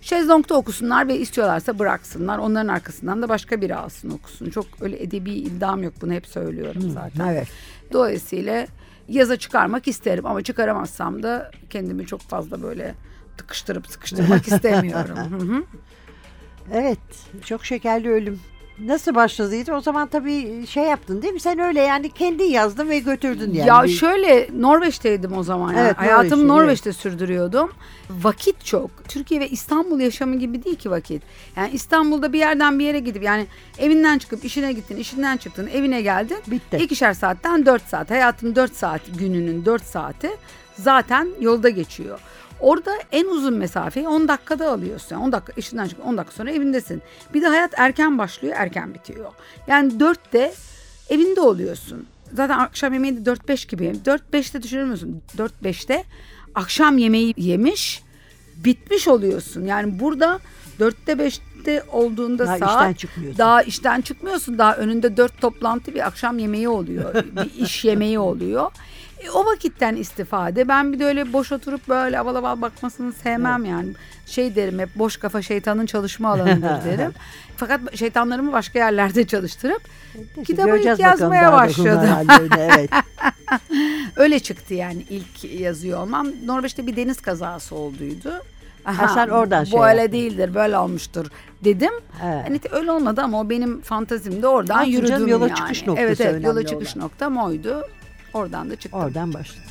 şezlongda 0.00 0.54
okusunlar 0.54 1.08
ve 1.08 1.18
istiyorlarsa 1.18 1.78
bıraksınlar. 1.78 2.38
Onların 2.38 2.68
arkasından 2.68 3.22
da 3.22 3.28
başka 3.28 3.60
biri 3.60 3.76
alsın 3.76 4.10
okusun. 4.10 4.50
Çok 4.50 4.66
öyle 4.80 5.02
edebi 5.02 5.32
iddiam 5.32 5.82
yok 5.82 5.94
bunu 6.00 6.12
hep 6.12 6.26
söylüyorum 6.26 6.90
zaten. 6.90 7.28
Evet. 7.28 7.48
Dolayısıyla 7.92 8.66
yaza 9.08 9.36
çıkarmak 9.36 9.88
isterim 9.88 10.26
ama 10.26 10.42
çıkaramazsam 10.42 11.22
da 11.22 11.50
kendimi 11.70 12.06
çok 12.06 12.20
fazla 12.20 12.62
böyle 12.62 12.94
tıkıştırıp 13.36 13.86
sıkıştırmak 13.86 14.48
istemiyorum. 14.52 15.66
Evet. 16.72 16.98
Çok 17.44 17.64
şekerli 17.64 18.10
ölüm. 18.10 18.40
Nasıl 18.78 19.14
başladıydı? 19.14 19.72
O 19.74 19.80
zaman 19.80 20.08
tabii 20.08 20.66
şey 20.66 20.84
yaptın 20.84 21.22
değil 21.22 21.34
mi? 21.34 21.40
Sen 21.40 21.58
öyle 21.58 21.80
yani 21.80 22.10
kendin 22.10 22.44
yazdın 22.44 22.88
ve 22.88 22.98
götürdün 22.98 23.54
yani. 23.54 23.68
Ya 23.68 23.88
şöyle 23.88 24.48
Norveç'teydim 24.58 25.36
o 25.36 25.42
zaman. 25.42 25.72
ya. 25.72 25.84
Evet, 25.84 25.98
Hayatımı 25.98 26.48
Norveç'te, 26.48 26.64
Norveç'te 26.64 26.92
sürdürüyordum. 26.92 27.70
Vakit 28.10 28.64
çok. 28.64 28.90
Türkiye 29.08 29.40
ve 29.40 29.48
İstanbul 29.48 30.00
yaşamı 30.00 30.36
gibi 30.36 30.64
değil 30.64 30.76
ki 30.76 30.90
vakit. 30.90 31.22
Yani 31.56 31.70
İstanbul'da 31.72 32.32
bir 32.32 32.38
yerden 32.38 32.78
bir 32.78 32.84
yere 32.84 32.98
gidip 32.98 33.22
yani 33.22 33.46
evinden 33.78 34.18
çıkıp 34.18 34.44
işine 34.44 34.72
gittin, 34.72 34.96
işinden 34.96 35.36
çıktın, 35.36 35.66
evine 35.66 36.02
geldin. 36.02 36.38
Bitti. 36.46 36.76
İkişer 36.76 37.14
saatten 37.14 37.66
4 37.66 37.82
saat. 37.82 38.10
Hayatın 38.10 38.56
4 38.56 38.74
saat 38.76 39.00
gününün 39.18 39.64
4 39.64 39.82
saati 39.82 40.30
zaten 40.78 41.28
yolda 41.40 41.68
geçiyor. 41.68 42.20
Orada 42.60 42.92
en 43.12 43.26
uzun 43.26 43.54
mesafeyi 43.54 44.08
10 44.08 44.28
dakikada 44.28 44.70
alıyorsun. 44.72 45.08
Yani 45.16 45.24
10 45.24 45.32
dakika 45.32 45.52
işinden 45.56 45.88
çık 45.88 45.98
10 46.06 46.16
dakika 46.16 46.34
sonra 46.34 46.50
evindesin. 46.50 47.02
Bir 47.34 47.42
de 47.42 47.46
hayat 47.48 47.72
erken 47.76 48.18
başlıyor, 48.18 48.54
erken 48.58 48.94
bitiyor. 48.94 49.32
Yani 49.66 49.92
4'te 49.92 50.54
evinde 51.10 51.40
oluyorsun. 51.40 52.06
Zaten 52.32 52.58
akşam 52.58 52.92
yemeği 52.92 53.26
de 53.26 53.30
4-5 53.30 53.68
gibi. 53.68 53.92
4-5'te 54.04 54.62
düşünür 54.62 54.84
müsün? 54.84 55.22
4-5'te 55.38 56.04
akşam 56.54 56.98
yemeği 56.98 57.34
yemiş, 57.36 58.02
bitmiş 58.56 59.08
oluyorsun. 59.08 59.64
Yani 59.64 60.00
burada 60.00 60.40
4'te 60.80 61.12
5'te 61.12 61.82
olduğunda 61.92 62.46
Daha 62.46 62.58
saat 62.58 62.70
işten 62.70 62.92
çıkmıyorsun. 62.92 63.38
daha 63.38 63.62
işten 63.62 64.00
çıkmıyorsun. 64.00 64.58
Daha 64.58 64.76
önünde 64.76 65.16
4 65.16 65.40
toplantı 65.40 65.94
bir 65.94 66.06
akşam 66.06 66.38
yemeği 66.38 66.68
oluyor. 66.68 67.14
bir 67.14 67.64
iş 67.64 67.84
yemeği 67.84 68.18
oluyor. 68.18 68.70
E, 69.24 69.30
o 69.30 69.46
vakitten 69.46 69.96
istifade. 69.96 70.68
Ben 70.68 70.92
bir 70.92 70.98
de 70.98 71.04
öyle 71.04 71.32
boş 71.32 71.52
oturup 71.52 71.88
böyle 71.88 72.18
aval 72.18 72.34
aval 72.34 72.60
bakmasını 72.62 73.12
sevmem 73.12 73.64
yani. 73.64 73.92
Şey 74.26 74.54
derim 74.56 74.78
hep 74.78 74.88
boş 74.96 75.16
kafa 75.16 75.42
şeytanın 75.42 75.86
çalışma 75.86 76.28
alanıdır 76.32 76.84
derim. 76.84 77.12
Fakat 77.56 77.96
şeytanlarımı 77.96 78.52
başka 78.52 78.78
yerlerde 78.78 79.26
çalıştırıp 79.26 79.82
Neyse, 80.14 80.42
kitabı 80.44 80.76
ilk 80.78 81.00
yazmaya 81.00 81.52
başladım. 81.52 82.08
evet. 82.58 82.90
Öyle 84.16 84.38
çıktı 84.40 84.74
yani 84.74 85.02
ilk 85.10 85.44
yazıyor 85.60 86.00
olmam. 86.00 86.26
Norveç'te 86.46 86.86
bir 86.86 86.96
deniz 86.96 87.20
kazası 87.20 87.74
olduydu. 87.74 88.32
Ha, 88.84 89.08
sen 89.14 89.28
oradan 89.28 89.64
şey 89.64 89.78
Bu 89.78 89.86
öyle 89.86 90.00
yaptın. 90.00 90.12
değildir 90.18 90.54
böyle 90.54 90.78
olmuştur 90.78 91.26
dedim. 91.64 91.92
Evet. 92.24 92.44
Hani 92.48 92.60
öyle 92.70 92.90
olmadı 92.90 93.20
ama 93.24 93.40
o 93.40 93.50
benim 93.50 93.80
fantazimde 93.80 94.48
oradan 94.48 94.78
Olsun 94.80 94.90
yürüdüm 94.90 95.28
yola 95.28 95.48
yani. 95.48 95.56
çıkış 95.58 95.86
noktası 95.86 96.06
Evet 96.06 96.20
evet 96.20 96.44
yola 96.44 96.52
olan. 96.60 96.64
çıkış 96.66 96.96
noktam 96.96 97.36
oydu. 97.36 97.82
Oradan 98.34 98.70
da 98.70 98.76
çıktım. 98.76 99.00
Oradan 99.00 99.34
başladım. 99.34 99.62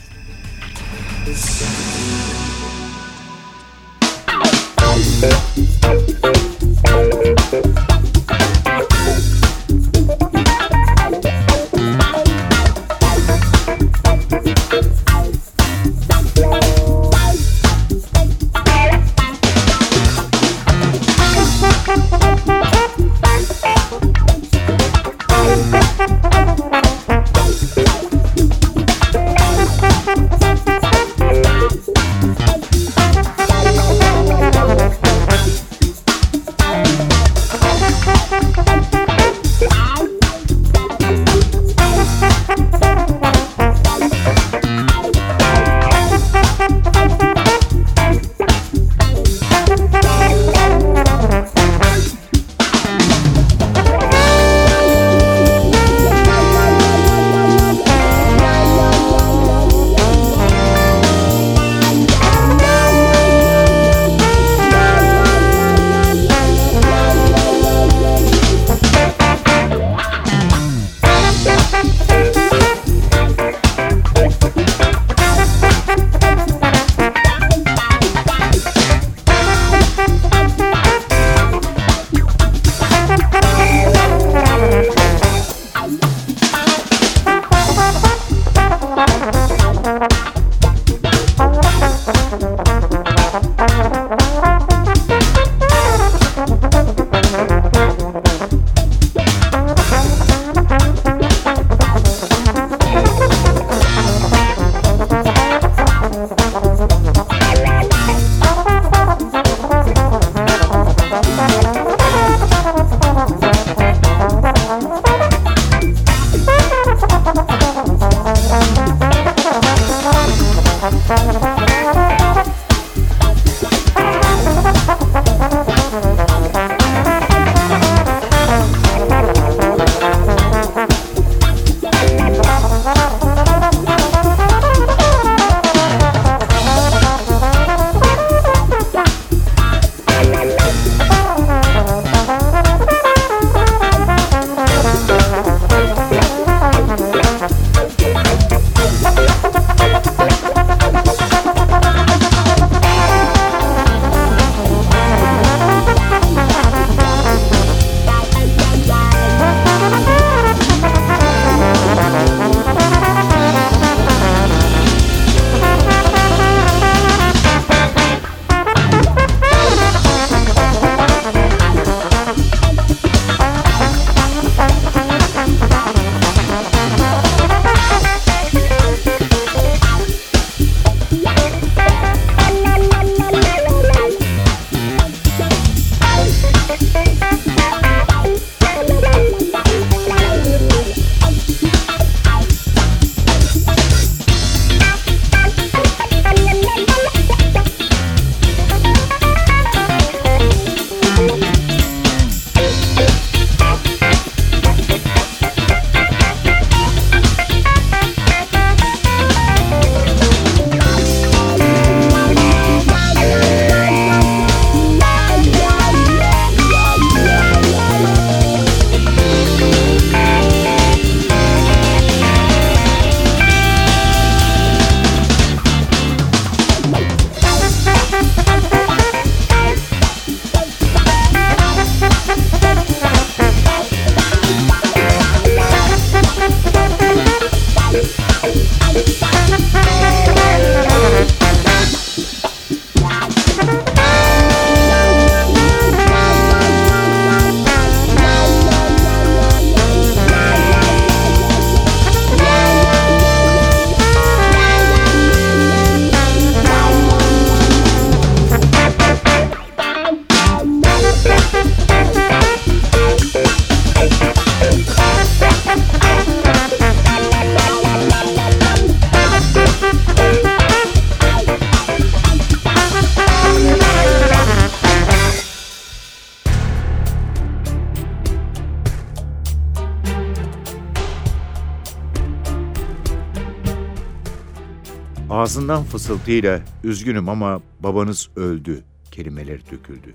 Ağzından 285.54 285.84
fısıltıyla 285.84 286.62
üzgünüm 286.84 287.30
ama 287.30 287.62
babanız 287.80 288.30
öldü 288.36 288.84
kelimeleri 289.12 289.62
döküldü. 289.72 290.14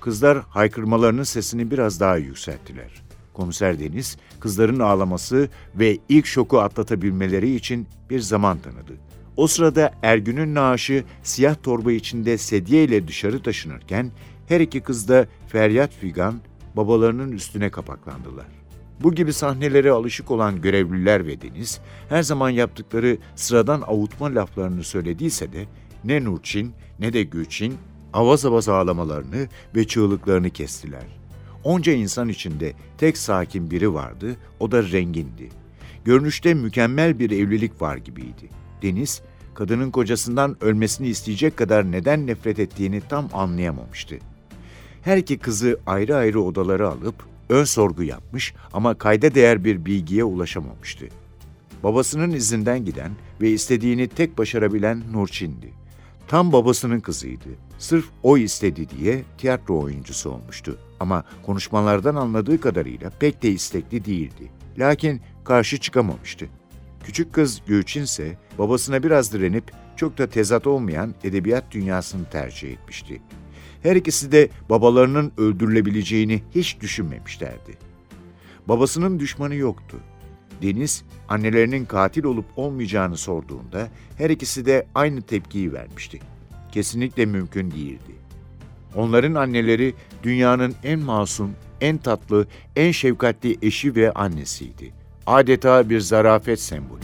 Kızlar 0.00 0.38
haykırmalarının 0.38 1.22
sesini 1.22 1.70
biraz 1.70 2.00
daha 2.00 2.16
yükselttiler. 2.16 3.02
Komiser 3.34 3.80
Deniz, 3.80 4.16
kızların 4.40 4.80
ağlaması 4.80 5.48
ve 5.74 5.98
ilk 6.08 6.26
şoku 6.26 6.60
atlatabilmeleri 6.60 7.54
için 7.54 7.86
bir 8.10 8.20
zaman 8.20 8.58
tanıdı. 8.58 8.92
O 9.36 9.46
sırada 9.46 9.94
Ergün'ün 10.02 10.54
naaşı 10.54 11.04
siyah 11.22 11.54
torba 11.62 11.92
içinde 11.92 12.38
sedye 12.38 12.84
ile 12.84 13.08
dışarı 13.08 13.42
taşınırken 13.42 14.12
her 14.48 14.60
iki 14.60 14.80
kız 14.80 15.08
da 15.08 15.26
feryat 15.48 15.92
figan 15.92 16.40
babalarının 16.76 17.32
üstüne 17.32 17.70
kapaklandılar. 17.70 18.57
Bu 19.02 19.14
gibi 19.14 19.32
sahnelere 19.32 19.90
alışık 19.90 20.30
olan 20.30 20.60
görevliler 20.60 21.26
ve 21.26 21.40
Deniz, 21.40 21.80
her 22.08 22.22
zaman 22.22 22.50
yaptıkları 22.50 23.18
sıradan 23.36 23.80
avutma 23.80 24.34
laflarını 24.34 24.84
söylediyse 24.84 25.52
de 25.52 25.64
ne 26.04 26.24
Nurçin 26.24 26.72
ne 26.98 27.12
de 27.12 27.22
Gülçin 27.22 27.74
avaz 28.12 28.46
avaz 28.46 28.68
ağlamalarını 28.68 29.48
ve 29.76 29.86
çığlıklarını 29.86 30.50
kestiler. 30.50 31.18
Onca 31.64 31.92
insan 31.92 32.28
içinde 32.28 32.72
tek 32.98 33.18
sakin 33.18 33.70
biri 33.70 33.94
vardı, 33.94 34.36
o 34.60 34.72
da 34.72 34.82
Rengin'di. 34.82 35.48
Görünüşte 36.04 36.54
mükemmel 36.54 37.18
bir 37.18 37.30
evlilik 37.30 37.82
var 37.82 37.96
gibiydi. 37.96 38.48
Deniz, 38.82 39.22
kadının 39.54 39.90
kocasından 39.90 40.56
ölmesini 40.60 41.08
isteyecek 41.08 41.56
kadar 41.56 41.92
neden 41.92 42.26
nefret 42.26 42.58
ettiğini 42.58 43.00
tam 43.08 43.28
anlayamamıştı. 43.32 44.18
Her 45.02 45.16
iki 45.16 45.38
kızı 45.38 45.80
ayrı 45.86 46.16
ayrı 46.16 46.40
odalara 46.42 46.88
alıp 46.88 47.14
ön 47.48 47.64
sorgu 47.64 48.02
yapmış 48.02 48.54
ama 48.72 48.94
kayda 48.94 49.34
değer 49.34 49.64
bir 49.64 49.84
bilgiye 49.84 50.24
ulaşamamıştı. 50.24 51.06
Babasının 51.82 52.30
izinden 52.30 52.84
giden 52.84 53.12
ve 53.40 53.50
istediğini 53.50 54.08
tek 54.08 54.38
başarabilen 54.38 55.02
Nurçin'di. 55.12 55.72
Tam 56.28 56.52
babasının 56.52 57.00
kızıydı. 57.00 57.48
Sırf 57.78 58.04
o 58.22 58.38
istedi 58.38 58.88
diye 58.88 59.24
tiyatro 59.38 59.80
oyuncusu 59.80 60.30
olmuştu. 60.30 60.78
Ama 61.00 61.24
konuşmalardan 61.46 62.14
anladığı 62.14 62.60
kadarıyla 62.60 63.10
pek 63.10 63.42
de 63.42 63.50
istekli 63.50 64.04
değildi. 64.04 64.50
Lakin 64.78 65.20
karşı 65.44 65.78
çıkamamıştı. 65.78 66.46
Küçük 67.04 67.32
kız 67.32 67.62
Gülçin 67.66 68.02
ise 68.02 68.38
babasına 68.58 69.02
biraz 69.02 69.32
direnip 69.32 69.72
çok 69.96 70.18
da 70.18 70.26
tezat 70.26 70.66
olmayan 70.66 71.14
edebiyat 71.24 71.64
dünyasını 71.70 72.24
tercih 72.24 72.72
etmişti. 72.72 73.22
Her 73.82 73.96
ikisi 73.96 74.32
de 74.32 74.48
babalarının 74.70 75.32
öldürülebileceğini 75.36 76.42
hiç 76.54 76.80
düşünmemişlerdi. 76.80 77.78
Babasının 78.68 79.20
düşmanı 79.20 79.54
yoktu. 79.54 79.96
Deniz, 80.62 81.04
annelerinin 81.28 81.84
katil 81.84 82.24
olup 82.24 82.44
olmayacağını 82.56 83.16
sorduğunda 83.16 83.88
her 84.18 84.30
ikisi 84.30 84.66
de 84.66 84.86
aynı 84.94 85.22
tepkiyi 85.22 85.72
vermişti. 85.72 86.20
Kesinlikle 86.72 87.26
mümkün 87.26 87.70
değildi. 87.70 88.12
Onların 88.94 89.34
anneleri 89.34 89.94
dünyanın 90.22 90.74
en 90.84 90.98
masum, 90.98 91.50
en 91.80 91.98
tatlı, 91.98 92.46
en 92.76 92.90
şefkatli 92.90 93.58
eşi 93.62 93.94
ve 93.96 94.12
annesiydi. 94.12 94.92
Adeta 95.26 95.90
bir 95.90 96.00
zarafet 96.00 96.60
sembolüydü. 96.60 96.97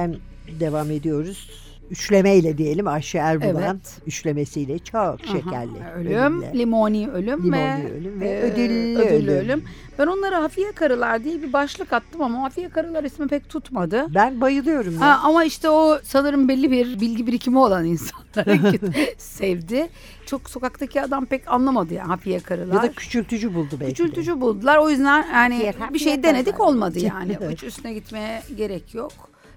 Efendim 0.00 0.20
devam 0.60 0.90
ediyoruz. 0.90 1.50
Üçlemeyle 1.90 2.58
diyelim 2.58 2.86
Ayşe 2.88 3.18
Erbulan 3.18 3.62
Evet. 3.62 4.00
üçlemesiyle 4.06 4.78
çok 4.78 5.20
şekerli. 5.20 5.70
Aha, 5.84 5.92
Ölüm, 5.96 6.10
bölümle. 6.12 6.58
limoni 6.58 7.08
ölüm 7.10 7.42
Limoni 7.44 7.84
ve, 7.84 7.92
ölüm 8.00 8.20
ve 8.20 8.28
e, 8.28 8.40
ödüllü 8.42 8.98
ödüllü 8.98 9.30
ölüm. 9.30 9.44
ölüm. 9.44 9.64
Ben 9.98 10.06
onlara 10.06 10.42
Hafiye 10.42 10.72
Karılar 10.72 11.24
diye 11.24 11.42
bir 11.42 11.52
başlık 11.52 11.92
attım 11.92 12.22
ama 12.22 12.42
Hafiye 12.42 12.68
Karılar 12.68 13.04
ismi 13.04 13.28
pek 13.28 13.48
tutmadı. 13.48 14.06
Ben 14.14 14.40
bayılıyorum. 14.40 14.94
ya. 14.94 15.00
Ha, 15.00 15.20
ama 15.24 15.44
işte 15.44 15.70
o 15.70 15.98
sanırım 16.02 16.48
belli 16.48 16.70
bir 16.70 17.00
bilgi 17.00 17.26
birikimi 17.26 17.58
olan 17.58 17.84
insanlar 17.86 18.70
sevdi. 19.18 19.88
Çok 20.26 20.50
sokaktaki 20.50 21.02
adam 21.02 21.26
pek 21.26 21.48
anlamadı 21.52 21.94
yani 21.94 22.06
Hafiye 22.08 22.40
Karılar. 22.40 22.74
ya 22.74 22.82
da 22.82 22.92
küçültücü 22.92 23.54
buldu 23.54 23.70
belki 23.72 23.84
de. 23.84 23.88
Küçültücü 23.88 24.40
buldular. 24.40 24.76
O 24.78 24.90
yüzden 24.90 25.26
yani 25.32 25.54
Hafiye- 25.54 25.92
bir 25.94 25.98
şey 25.98 26.12
Hafiye 26.12 26.22
denedik 26.34 26.52
Karılar. 26.56 26.68
olmadı 26.68 26.98
yani. 26.98 27.38
Hiç 27.52 27.62
üstüne 27.64 27.92
gitmeye 27.94 28.42
gerek 28.56 28.94
yok. 28.94 29.12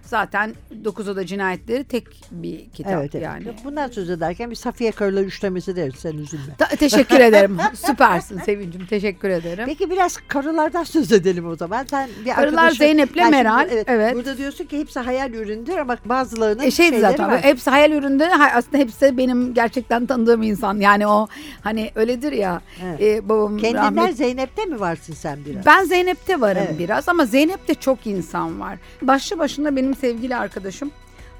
Zaten 0.05 0.53
Dokuz 0.83 1.07
Oda 1.07 1.25
Cinayetleri 1.25 1.83
tek 1.83 2.07
bir 2.31 2.69
kitap 2.69 2.93
Evet, 2.93 3.15
evet. 3.15 3.25
yani. 3.25 3.43
Bundan 3.63 3.87
söz 3.87 4.09
ederken 4.09 4.49
bir 4.51 4.55
Safiye 4.55 4.91
Karılar 4.91 5.21
üçlemesi 5.21 5.75
deriz 5.75 5.95
sen 5.95 6.13
üzülme. 6.17 6.55
Ta- 6.57 6.67
teşekkür 6.67 7.19
ederim. 7.19 7.57
Süpersin 7.73 8.39
Sevincim. 8.39 8.85
Teşekkür 8.85 9.29
ederim. 9.29 9.63
Peki 9.67 9.89
biraz 9.89 10.17
karılardan 10.27 10.83
söz 10.83 11.11
edelim 11.11 11.47
o 11.47 11.55
zaman. 11.55 11.85
Sen 11.89 12.09
bir 12.25 12.31
Karılar 12.31 12.63
arkadaşın- 12.63 12.77
Zeynep'le 12.77 13.15
Yani 13.15 13.25
şimdi 13.35 13.43
Meral, 13.43 13.69
evet. 13.87 14.15
Burada 14.15 14.37
diyorsun 14.37 14.65
ki 14.65 14.79
hepsi 14.79 14.99
hayal 14.99 15.33
üründür 15.33 15.77
ama 15.77 15.97
bazılarının 16.05 16.63
E 16.63 16.71
şeydi 16.71 16.99
zaten 16.99 17.29
var. 17.31 17.41
hepsi 17.43 17.69
hayal 17.69 17.91
üründe 17.91 18.29
aslında 18.55 18.77
hepsi 18.77 19.17
benim 19.17 19.53
gerçekten 19.53 20.05
tanıdığım 20.05 20.43
insan 20.43 20.79
yani 20.79 21.07
o 21.07 21.27
hani 21.61 21.91
öyledir 21.95 22.31
ya 22.31 22.61
Evet. 22.85 23.01
e, 23.01 23.29
babam 23.29 23.57
Kendinden 23.57 23.83
rahmet- 23.95 24.15
Zeynep'te 24.15 24.65
mi 24.65 24.79
varsın 24.79 25.13
sen 25.13 25.39
biraz? 25.45 25.65
ben 25.65 25.83
Zeynep'te 25.85 26.41
varım 26.41 26.63
Evet. 26.67 26.79
biraz 26.79 27.09
ama 27.09 27.25
Zeynep'te 27.25 27.73
çok 27.75 28.07
insan 28.07 28.59
var. 28.59 28.77
Başlı 29.01 29.39
başında 29.39 29.75
benim 29.75 29.92
sevgili 29.95 30.35
arkadaşım 30.35 30.91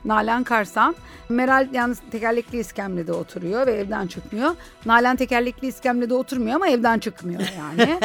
Nalan 0.06 0.44
Karsan. 0.44 0.96
Meral 1.30 1.68
yalnız 1.74 2.00
tekerlekli 2.12 2.60
iskemlede 2.60 3.14
oturuyor 3.14 3.68
ve 3.68 3.72
evden 3.74 4.08
çıkmıyor. 4.08 4.56
Nalan 4.86 5.16
tekerlekli 5.16 5.68
iskemlede 5.68 6.14
oturmuyor 6.14 6.56
ama 6.56 6.68
evden 6.68 7.00
çıkmıyor 7.00 7.42
yani. 7.58 8.00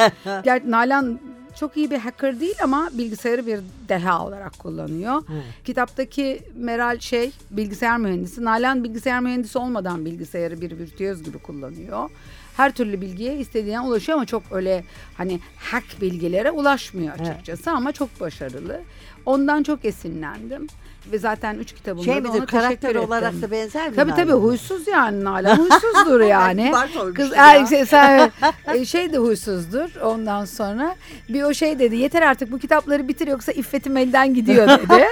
Nalan 0.71 1.19
çok 1.59 1.77
iyi 1.77 1.91
bir 1.91 1.97
hacker 1.97 2.39
değil 2.39 2.55
ama 2.63 2.89
bilgisayarı 2.93 3.47
bir 3.47 3.59
deha 3.89 4.25
olarak 4.25 4.59
kullanıyor. 4.59 5.23
Kitaptaki 5.65 6.39
Meral 6.55 6.99
şey 6.99 7.31
bilgisayar 7.51 7.97
mühendisi. 7.97 8.45
Nalan 8.45 8.83
bilgisayar 8.83 9.19
mühendisi 9.19 9.57
olmadan 9.57 10.05
bilgisayarı 10.05 10.61
bir 10.61 10.77
virtüöz 10.77 11.23
gibi 11.23 11.37
kullanıyor. 11.37 12.09
Her 12.57 12.71
türlü 12.71 13.01
bilgiye 13.01 13.37
istediğine 13.37 13.81
ulaşıyor 13.81 14.17
ama 14.17 14.25
çok 14.25 14.43
öyle 14.51 14.83
hani 15.17 15.39
hack 15.57 16.01
bilgilere 16.01 16.51
ulaşmıyor 16.51 17.19
açıkçası 17.19 17.71
ama 17.71 17.91
çok 17.91 18.19
başarılı. 18.19 18.81
Ondan 19.25 19.63
çok 19.63 19.85
esinlendim. 19.85 20.67
Ve 21.11 21.19
zaten 21.19 21.55
üç 21.55 21.73
kitabımda 21.73 22.05
şey 22.05 22.15
da 22.15 22.19
midir 22.19 22.39
ona 22.39 22.45
karakter 22.45 22.79
teşekkür 22.79 23.07
olarak 23.07 23.33
ettim. 23.33 23.41
da 23.41 23.51
benzer 23.51 23.89
mi? 23.89 23.95
Tabii 23.95 24.11
tabii 24.11 24.31
huysuz 24.31 24.87
yani 24.87 25.23
Nalan 25.23 25.57
huysuzdur 25.57 26.21
yani. 26.25 26.73
Kız 27.15 27.31
er, 27.35 27.65
şey, 27.65 27.85
sen, 27.85 28.31
e, 28.73 28.85
şey 28.85 29.13
de 29.13 29.17
huysuzdur 29.17 30.01
ondan 30.01 30.45
sonra. 30.45 30.95
Bir 31.29 31.43
o 31.43 31.53
şey 31.53 31.79
dedi 31.79 31.95
yeter 31.95 32.21
artık 32.21 32.51
bu 32.51 32.59
kitapları 32.59 33.07
bitir 33.07 33.27
yoksa 33.27 33.51
iffetim 33.51 33.97
elden 33.97 34.33
gidiyor 34.33 34.67
dedi. 34.67 35.05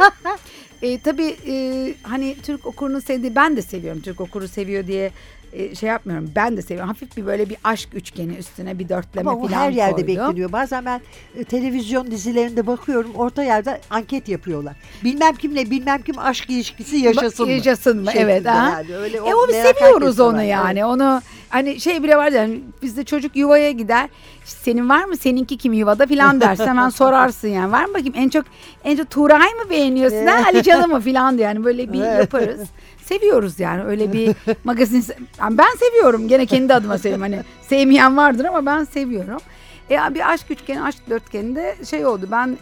e, 0.82 1.00
tabii 1.00 1.36
e, 1.48 1.94
hani 2.04 2.36
Türk 2.44 2.66
okurunu 2.66 3.02
sevdiği 3.02 3.36
ben 3.36 3.58
de 3.58 3.62
seviyorum 3.62 4.02
Türk 4.02 4.22
okuru 4.22 4.48
seviyor 4.48 4.88
diye 4.88 5.12
e, 5.58 5.76
şey 5.76 5.90
yapmıyorum 5.90 6.32
ben 6.36 6.58
de 6.58 6.62
seviyorum. 6.62 6.88
Hafif 6.88 7.18
bir 7.18 7.26
böyle 7.26 7.50
bir 7.50 7.58
aşk 7.64 7.90
üçgeni 7.94 8.36
üstüne 8.36 8.80
bir 8.80 8.90
dörtleme 8.90 9.30
Ama 9.30 9.48
falan 9.48 9.52
her 9.62 9.72
yerde 9.72 9.92
koydum. 9.94 10.08
bekleniyor. 10.08 10.52
Bazen 10.52 10.86
ben 10.86 11.02
e, 11.38 11.44
televizyon 11.44 12.12
dizilerinde 12.12 12.68
bakıyorum 12.68 13.12
orta 13.16 13.44
yerde 13.44 13.82
anket 13.90 14.30
yapıyorlar. 14.30 14.76
Bilmem 15.04 15.36
kimle 15.36 15.70
bilmem 15.72 16.02
kim 16.02 16.20
aşk 16.20 16.50
ilişkisi 16.50 16.98
yaşasın 16.98 17.46
mı? 17.46 17.52
Yaşasın 17.52 18.04
mı? 18.04 18.12
Evet, 18.16 18.46
ha. 18.46 18.82
Öyle, 19.02 19.18
E 19.18 19.22
o 19.22 19.48
biz 19.48 19.56
seviyoruz 19.56 20.20
onu 20.20 20.38
var. 20.38 20.44
yani. 20.44 20.80
Evet. 20.80 20.86
Onu 20.90 21.22
hani 21.50 21.80
şey 21.80 22.04
bile 22.04 22.18
var 22.18 22.32
yani 22.32 22.60
bizde 22.82 23.04
çocuk 23.04 23.36
yuvaya 23.36 23.72
gider. 23.72 24.10
Senin 24.46 24.90
var 24.90 25.04
mı? 25.06 25.18
Seninki 25.18 25.58
kim 25.58 25.74
yuvada 25.74 26.06
filan 26.06 26.42
dersin. 26.42 26.68
Hemen 26.68 26.90
sorarsın 27.00 27.48
yani. 27.48 27.72
Var 27.72 27.86
mı 27.86 27.94
bakayım 27.94 28.14
en 28.18 28.30
çok 28.30 28.46
en 28.84 28.98
çok 28.98 29.10
Turay 29.10 29.50
mı 29.54 29.70
beğeniyorsun? 29.70 30.26
ha, 30.26 30.44
Ali 30.48 30.64
Can'ı 30.64 30.88
mı 30.88 31.00
filan 31.02 31.38
diye 31.38 31.48
yani 31.48 31.64
böyle 31.64 31.94
bir 31.94 32.00
yaparız. 32.20 32.60
Seviyoruz 33.10 33.60
yani 33.60 33.84
öyle 33.84 34.14
bir 34.14 34.36
magazin. 34.64 35.06
Yani 35.40 35.58
ben 35.58 35.76
seviyorum. 35.80 36.28
Gene 36.28 36.46
kendi 36.46 36.74
adıma 36.74 36.98
seviyorum. 36.98 37.22
Hani 37.22 37.40
sevmeyen 37.62 38.18
vardır 38.18 38.46
ama 38.46 38.66
ben 38.66 38.84
seviyorum. 38.84 39.42
E 39.92 40.14
bir 40.14 40.34
aşk 40.34 40.52
üçgeni, 40.52 40.84
aşk 40.84 41.10
dörtgeninde 41.10 41.76
şey 41.90 42.06
oldu. 42.06 42.28
Ben 42.32 42.58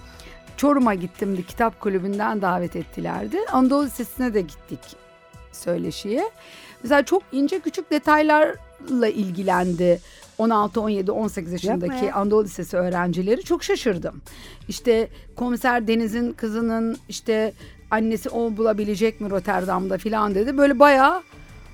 Çorum'a 0.57 0.93
gittim. 0.93 1.45
Kitap 1.47 1.79
kulübünden 1.79 2.41
davet 2.41 2.75
ettilerdi. 2.75 3.37
Anadolu 3.51 3.85
Lisesi'ne 3.85 4.33
de 4.33 4.41
gittik 4.41 4.79
söyleşiye. 5.51 6.29
Mesela 6.83 7.05
çok 7.05 7.23
ince 7.31 7.59
küçük 7.59 7.91
detaylarla 7.91 9.07
ilgilendi. 9.07 9.99
16, 10.37 10.81
17, 10.81 11.11
18 11.11 11.51
yaşındaki 11.53 12.05
ya. 12.05 12.15
Anadolu 12.15 12.43
Lisesi 12.43 12.77
öğrencileri 12.77 13.43
çok 13.43 13.63
şaşırdım. 13.63 14.21
İşte 14.67 15.07
komiser 15.35 15.87
Deniz'in 15.87 16.33
kızının 16.33 16.97
işte 17.09 17.53
annesi 17.91 18.29
o 18.29 18.57
bulabilecek 18.57 19.21
mi 19.21 19.29
Rotterdam'da 19.29 19.97
filan 19.97 20.35
dedi. 20.35 20.57
Böyle 20.57 20.79
bayağı 20.79 21.23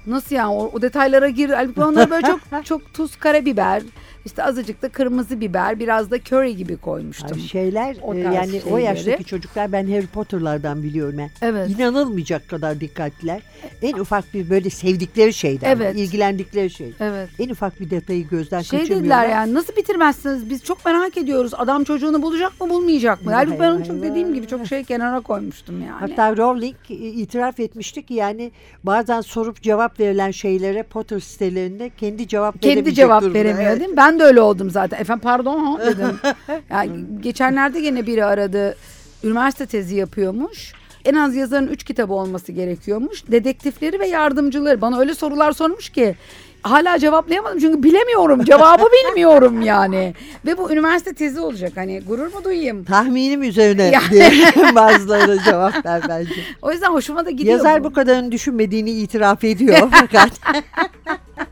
nasıl 0.08 0.36
yani 0.36 0.54
o, 0.54 0.71
o 0.74 0.82
detaylara 0.82 1.30
gir. 1.30 1.50
Halbuki 1.50 1.84
onlar 1.84 2.10
böyle 2.10 2.28
çok 2.28 2.39
çok 2.65 2.93
tuz 2.93 3.15
karabiber 3.15 3.84
İşte 4.25 4.43
azıcık 4.43 4.81
da 4.81 4.89
kırmızı 4.89 5.41
biber, 5.41 5.79
biraz 5.79 6.12
da 6.12 6.15
curry 6.17 6.55
gibi 6.55 6.77
koymuştum. 6.77 7.38
Ay, 7.38 7.39
şeyler 7.47 7.95
O 8.01 8.15
e, 8.15 8.19
yani 8.19 8.62
o 8.65 8.69
şeyleri. 8.69 8.84
yaştaki 8.84 9.23
çocuklar 9.25 9.71
ben 9.71 9.88
Harry 9.88 10.07
Potter'lardan 10.07 10.84
biliyorum 10.84 11.15
ben. 11.17 11.29
Evet. 11.41 11.69
İnanılmayacak 11.69 12.49
kadar 12.49 12.79
dikkatliler. 12.79 13.41
En 13.81 13.93
ufak 13.93 14.34
bir 14.34 14.49
böyle 14.49 14.69
sevdikleri 14.69 15.34
şeyden, 15.34 15.69
Evet. 15.75 15.95
ilgilendikleri 15.95 16.69
şey. 16.69 16.93
Evet. 16.99 17.29
En 17.39 17.49
ufak 17.49 17.79
bir 17.79 17.89
detayı 17.89 18.27
gözden 18.27 18.62
Şey 18.62 18.79
kaçırmıyorlar. 18.79 19.21
dediler 19.23 19.36
yani 19.36 19.53
nasıl 19.53 19.75
bitirmezsiniz 19.75 20.49
biz 20.49 20.63
çok 20.63 20.86
merak 20.86 21.17
ediyoruz 21.17 21.51
adam 21.57 21.84
çocuğunu 21.84 22.21
bulacak 22.21 22.62
mı 22.62 22.69
bulmayacak 22.69 23.25
mı? 23.25 23.31
Halbuki 23.34 23.60
ben 23.60 23.71
onu 23.71 23.86
çok 23.86 24.01
dediğim 24.01 24.34
gibi 24.34 24.47
çok 24.47 24.67
şey 24.67 24.84
kenara 24.84 25.19
koymuştum 25.19 25.81
yani. 25.81 25.99
Hatta 25.99 26.38
Rowling 26.38 26.75
e, 26.89 26.93
itiraf 26.93 27.60
etmişti 27.60 28.05
ki 28.05 28.13
yani 28.13 28.51
bazen 28.84 29.21
sorup 29.21 29.62
cevap 29.62 29.99
verilen 29.99 30.31
şeylere 30.31 30.84
Potter 30.84 31.19
sitelerinde 31.19 31.89
kendi 31.99 32.27
cevap 32.27 32.62
kendi 32.62 32.93
cevap 32.93 33.23
veremiyor 33.23 33.69
Evet. 33.71 33.79
değil 33.79 33.89
mi? 33.91 33.97
Ben 33.97 34.11
de 34.19 34.24
öyle 34.24 34.41
oldum 34.41 34.69
zaten. 34.71 34.97
Efendim 35.02 35.21
pardon 35.24 35.60
ha 35.60 35.86
dedim. 35.86 36.19
yani 36.69 36.91
geçenlerde 37.21 37.82
gene 37.82 38.08
biri 38.08 38.26
aradı. 38.26 38.76
Üniversite 39.24 39.65
tezi 39.65 39.95
yapıyormuş. 39.95 40.74
En 41.06 41.15
az 41.15 41.36
yazarın 41.36 41.67
üç 41.67 41.84
kitabı 41.84 42.13
olması 42.13 42.52
gerekiyormuş. 42.52 43.24
Dedektifleri 43.28 44.00
ve 44.00 44.08
yardımcıları. 44.08 44.82
Bana 44.82 45.00
öyle 45.00 45.13
sorular 45.15 45.52
sormuş 45.52 45.89
ki 45.89 46.15
hala 46.62 47.00
cevaplayamadım 47.00 47.60
çünkü 47.60 47.84
bilemiyorum. 47.84 48.43
Cevabı 48.43 48.84
bilmiyorum 49.08 49.62
yani. 49.62 50.13
Ve 50.45 50.58
bu 50.58 50.71
üniversite 50.71 51.13
tezi 51.13 51.39
olacak. 51.39 51.71
Hani 51.76 52.02
gurur 52.08 52.34
mu 52.34 52.43
duyayım? 52.43 52.84
Tahminim 52.84 53.43
üzerine 53.43 53.84
Ya. 53.84 54.02
diye 54.12 54.32
bazıları 54.76 55.39
cevap 55.43 55.86
ver 55.86 56.02
bence. 56.10 56.34
O 56.62 56.71
yüzden 56.71 56.91
hoşuma 56.91 57.26
da 57.26 57.30
gidiyor. 57.30 57.58
Yazar 57.58 57.84
bu 57.84 57.93
kadarını 57.93 58.32
düşünmediğini 58.32 58.91
itiraf 58.91 59.43
ediyor 59.43 59.89
fakat 59.91 60.32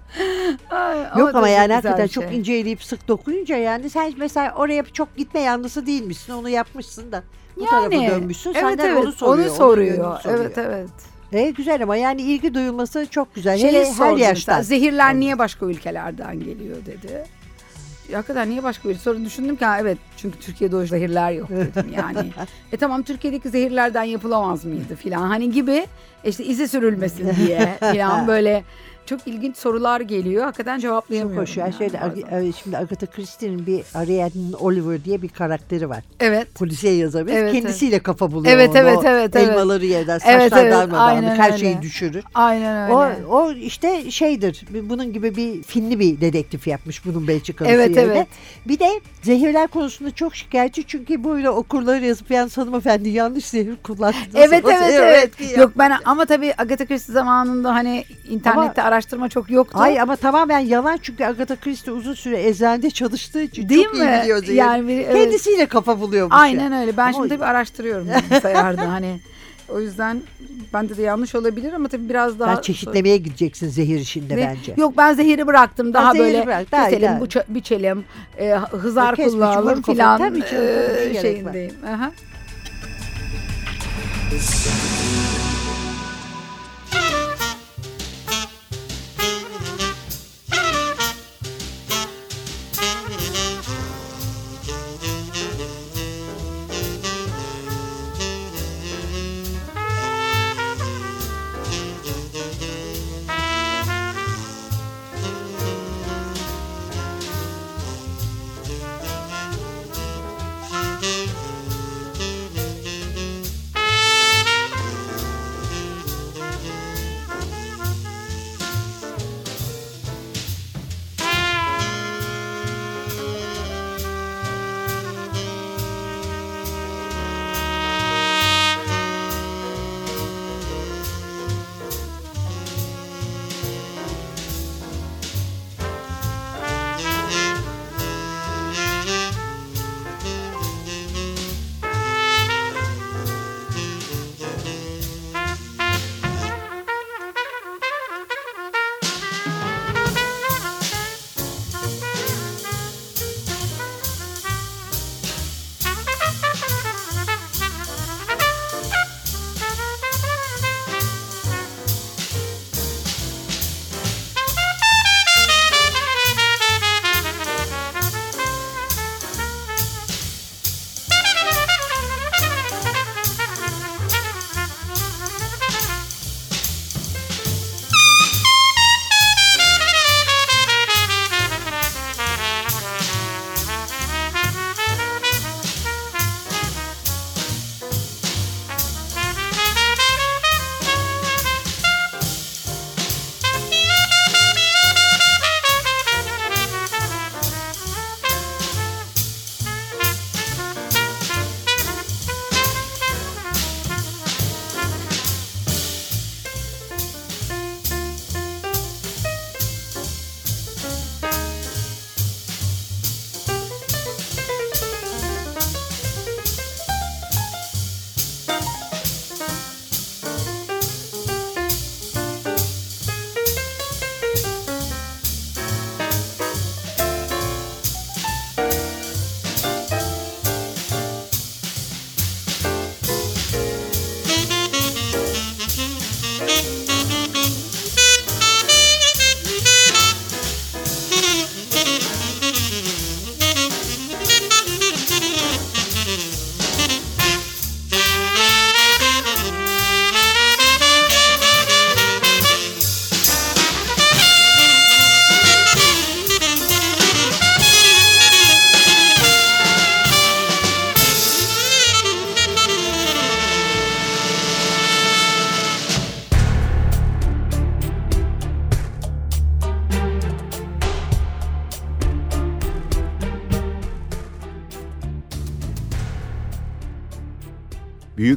Ay, 0.70 1.00
yok 1.18 1.36
ama 1.36 1.50
yani 1.50 1.74
hakikaten 1.74 2.08
şey. 2.08 2.24
çok 2.24 2.34
inceleyip 2.34 2.84
sık 2.84 3.08
dokununca 3.08 3.58
yani 3.58 3.90
sen 3.90 4.14
mesela 4.18 4.54
oraya 4.56 4.86
çok 4.86 5.18
gitme 5.18 5.40
yanlısı 5.40 5.86
değilmişsin 5.86 6.34
onu 6.34 6.50
yapmışsın 6.50 7.12
da 7.12 7.24
bu 7.58 7.66
tarafa 7.66 7.92
dönmüşsün 7.92 8.50
evet, 8.50 8.62
senden 8.62 8.90
evet, 8.90 9.04
onu 9.04 9.12
soruyor. 9.12 9.48
Onu 9.48 9.56
soruyor. 9.56 9.98
yönünü 9.98 10.22
soruyor. 10.24 10.40
Evet 10.40 10.58
evet. 10.58 10.90
E, 11.34 11.50
güzel 11.50 11.84
ama 11.84 11.96
yani 11.96 12.22
ilgi 12.22 12.54
duyulması 12.54 13.08
çok 13.10 13.36
güzel. 13.36 13.58
Şeyi 13.58 13.74
Hele 13.74 13.94
her 13.94 14.18
yaştan. 14.18 14.62
Zehirler 14.62 15.16
niye 15.16 15.40
başka 15.40 15.66
ülkelerden 15.66 16.40
geliyor 16.40 16.78
dedi. 16.86 17.24
Ya 18.10 18.18
Hakikaten 18.18 18.50
niye 18.50 18.64
başka 18.64 18.90
bir 18.90 18.96
sonra 18.96 19.26
düşündüm 19.26 19.56
ki 19.56 19.66
ha, 19.66 19.80
evet 19.80 19.98
çünkü 20.18 20.40
Türkiye'de 20.40 20.76
o 20.76 20.86
zehirler 20.86 21.32
yok 21.32 21.50
dedim 21.50 21.94
yani. 21.96 22.32
e 22.72 22.78
tamam 22.78 23.04
Türkiye'deki 23.04 23.50
zehirlerden 23.50 24.04
yapılamaz 24.04 24.66
mıydı 24.66 24.96
filan 24.96 25.28
hani 25.28 25.52
gibi 25.52 25.88
işte 26.24 26.46
izi 26.46 26.68
sürülmesin 26.68 27.36
diye 27.36 27.78
filan 27.92 28.28
böyle 28.28 28.64
çok 29.10 29.28
ilginç 29.28 29.58
sorular 29.58 30.02
geliyor. 30.02 30.44
Hakikaten 30.44 30.76
Çok 30.76 30.82
cevaplayamıyorum. 30.82 31.42
hoş. 31.44 31.58
Ya 31.58 31.66
yani 31.66 31.78
şeyde, 31.78 32.00
bazen. 32.02 32.46
e, 32.46 32.52
şimdi 32.52 32.78
Agatha 32.78 33.06
Christie'nin 33.06 33.66
bir 33.66 33.84
Ariadne 33.94 34.56
Oliver 34.60 35.06
diye 35.06 35.22
bir 35.22 35.30
karakteri 35.30 35.90
var. 35.90 36.04
Evet. 36.20 36.56
Polisiye 36.56 36.94
yazarı. 36.94 37.32
Evet, 37.32 37.54
Kendisiyle 37.54 38.00
kafa 38.00 38.32
buluyor. 38.32 38.54
Evet, 38.56 38.70
onu. 38.70 38.78
evet, 38.78 38.98
O 38.98 39.02
evet, 39.06 39.36
evet. 39.36 39.50
Elmaları 39.50 39.86
yerden, 39.86 40.18
saçlar 40.18 40.40
Evet, 40.40 40.54
evet, 40.56 40.90
aynen 40.94 41.36
her 41.36 41.48
öyle. 41.52 41.58
şeyi 41.58 41.82
düşürür. 41.82 42.24
Aynen 42.34 42.90
O, 42.90 43.04
öyle. 43.04 43.26
o 43.26 43.52
işte 43.52 44.12
şeydir. 44.12 44.66
Bunun 44.84 45.14
gibi 45.14 45.36
bir 45.36 45.64
Finli 45.64 46.00
bir 46.00 46.22
dedektif 46.22 46.68
yapmış 46.68 47.06
bunun 47.06 47.28
Belçikalısı 47.28 47.76
Evet, 47.76 47.96
yerine. 47.96 48.14
evet. 48.14 48.28
Bir 48.68 48.80
de 48.80 49.02
zehirler 49.22 49.68
konusunda 49.68 50.12
çok 50.12 50.36
şikayetçi 50.36 50.84
çünkü 50.88 51.24
böyle 51.24 51.50
okurları 51.50 52.06
yazıp 52.06 52.32
yalnız 52.32 52.58
hanımefendi 52.58 53.10
yanlış 53.10 53.46
zehir 53.46 53.76
kullandınız. 53.84 54.36
Evet 54.36 54.66
O 54.66 54.72
evet 54.72 54.94
evet. 55.00 55.24
etki 55.24 55.60
Yok 55.60 55.72
ben 55.78 55.94
ama 56.06 56.26
tabii 56.26 56.54
Agatha 56.58 56.86
Christie 56.86 57.14
zamanında 57.14 57.76
hani 57.76 58.04
internette 58.30 58.82
araştırma 59.00 59.30
çok 59.30 59.50
yoktu. 59.52 59.78
Ay 59.82 60.02
ama 60.02 60.16
tamamen 60.16 60.60
yalan 60.60 61.00
çünkü 61.02 61.26
Agatha 61.26 61.56
Christie 61.56 61.92
uzun 61.94 62.14
süre 62.14 62.48
eczanede 62.48 62.90
çalıştığı 62.90 63.42
için 63.42 63.70
Değil 63.70 63.84
çok 63.86 63.94
mi? 63.94 64.00
iyi 64.00 64.22
biliyor 64.22 64.38
zehir. 64.40 64.54
Yani 64.54 64.88
bir- 64.88 64.98
evet. 65.00 65.14
Kendisiyle 65.14 65.66
kafa 65.66 66.00
buluyormuş. 66.00 66.36
Aynen 66.40 66.72
ya. 66.72 66.82
öyle. 66.82 66.98
Ben 66.98 67.04
Ama 67.04 67.14
şimdi 67.14 67.30
tabii 67.30 67.46
araştırıyorum 67.46 68.08
bilgisayarda 68.32 68.92
hani. 68.92 69.20
O 69.70 69.80
yüzden 69.80 70.22
bende 70.74 70.98
de 70.98 71.02
yanlış 71.02 71.36
olabilir 71.36 71.74
ama 71.74 71.88
tabii 71.88 72.10
biraz 72.10 72.40
daha 72.40 72.56
Sen 72.56 72.62
çeşitlemeye 72.62 73.18
gideceksin 73.18 73.70
zehir 73.70 74.00
işinde 74.00 74.38
Ne? 74.38 74.48
bence. 74.48 74.74
Yok 74.78 74.94
ben 74.98 75.14
zehiri 75.14 75.48
bıraktım. 75.48 75.94
Daha 75.94 76.12
zehiri 76.14 76.24
böyle 76.26 76.46
bırak, 76.46 76.72
daha 76.72 76.86
keselim, 76.90 77.08
daha 77.08 77.20
bıça- 77.20 77.44
biçelim, 77.50 78.04
e, 78.40 78.52
hızar 78.72 79.16
Kes, 79.16 79.26
biç, 79.26 79.34
kullanalım 79.34 79.82
filan 79.82 80.36
e, 80.36 81.22
şeyindeyim. 81.22 81.74
Aha. 81.96 82.12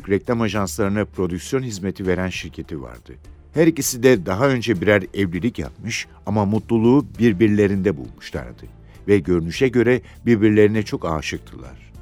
Büyük 0.06 0.20
reklam 0.20 0.40
ajanslarına 0.40 1.04
prodüksiyon 1.04 1.62
hizmeti 1.62 2.06
veren 2.06 2.28
şirketi 2.28 2.82
vardı. 2.82 3.12
Her 3.54 3.66
ikisi 3.66 4.02
de 4.02 4.26
daha 4.26 4.48
önce 4.48 4.80
birer 4.80 5.02
evlilik 5.14 5.58
yapmış 5.58 6.06
ama 6.26 6.44
mutluluğu 6.44 7.06
birbirlerinde 7.18 7.96
bulmuşlardı. 7.96 8.66
Ve 9.08 9.18
görünüşe 9.18 9.68
göre 9.68 10.00
birbirlerine 10.26 10.82
çok 10.82 11.04
aşıktılar. 11.04 11.92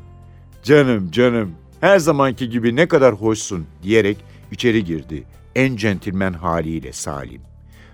Canım 0.62 1.10
canım 1.10 1.52
her 1.80 1.98
zamanki 1.98 2.50
gibi 2.50 2.76
ne 2.76 2.88
kadar 2.88 3.14
hoşsun 3.14 3.66
diyerek 3.82 4.16
içeri 4.52 4.84
girdi 4.84 5.24
en 5.54 5.76
centilmen 5.76 6.32
haliyle 6.32 6.92
Salim. 6.92 7.40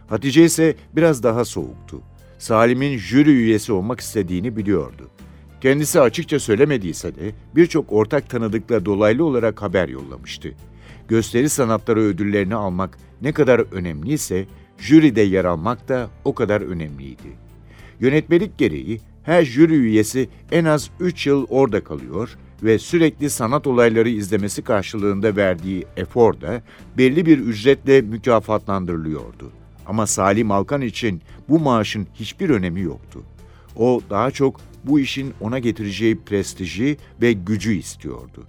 Hatice 0.08 0.44
ise 0.44 0.74
biraz 0.96 1.22
daha 1.22 1.44
soğuktu. 1.44 2.00
Salim'in 2.38 2.98
jüri 2.98 3.30
üyesi 3.30 3.72
olmak 3.72 4.00
istediğini 4.00 4.56
biliyordu. 4.56 5.10
Kendisi 5.60 6.00
açıkça 6.00 6.40
söylemediyse 6.40 7.14
de 7.14 7.32
birçok 7.54 7.92
ortak 7.92 8.30
tanıdıkla 8.30 8.84
dolaylı 8.84 9.24
olarak 9.24 9.62
haber 9.62 9.88
yollamıştı. 9.88 10.52
Gösteri 11.08 11.48
sanatları 11.48 12.00
ödüllerini 12.00 12.54
almak 12.54 12.98
ne 13.22 13.32
kadar 13.32 13.58
önemliyse 13.72 14.46
jüride 14.78 15.20
yer 15.20 15.44
almak 15.44 15.88
da 15.88 16.10
o 16.24 16.34
kadar 16.34 16.60
önemliydi. 16.60 17.36
Yönetmelik 18.00 18.58
gereği 18.58 19.00
her 19.22 19.44
jüri 19.44 19.74
üyesi 19.74 20.28
en 20.52 20.64
az 20.64 20.90
3 21.00 21.26
yıl 21.26 21.46
orada 21.48 21.84
kalıyor 21.84 22.36
ve 22.62 22.78
sürekli 22.78 23.30
sanat 23.30 23.66
olayları 23.66 24.08
izlemesi 24.08 24.62
karşılığında 24.62 25.36
verdiği 25.36 25.86
efor 25.96 26.40
da 26.40 26.62
belli 26.98 27.26
bir 27.26 27.38
ücretle 27.38 28.00
mükafatlandırılıyordu. 28.00 29.52
Ama 29.86 30.06
Salim 30.06 30.50
Alkan 30.50 30.80
için 30.80 31.22
bu 31.48 31.58
maaşın 31.58 32.06
hiçbir 32.14 32.50
önemi 32.50 32.80
yoktu. 32.80 33.22
O 33.76 34.00
daha 34.10 34.30
çok 34.30 34.60
bu 34.86 35.00
işin 35.00 35.34
ona 35.40 35.58
getireceği 35.58 36.20
prestiji 36.20 36.96
ve 37.22 37.32
gücü 37.32 37.74
istiyordu. 37.74 38.46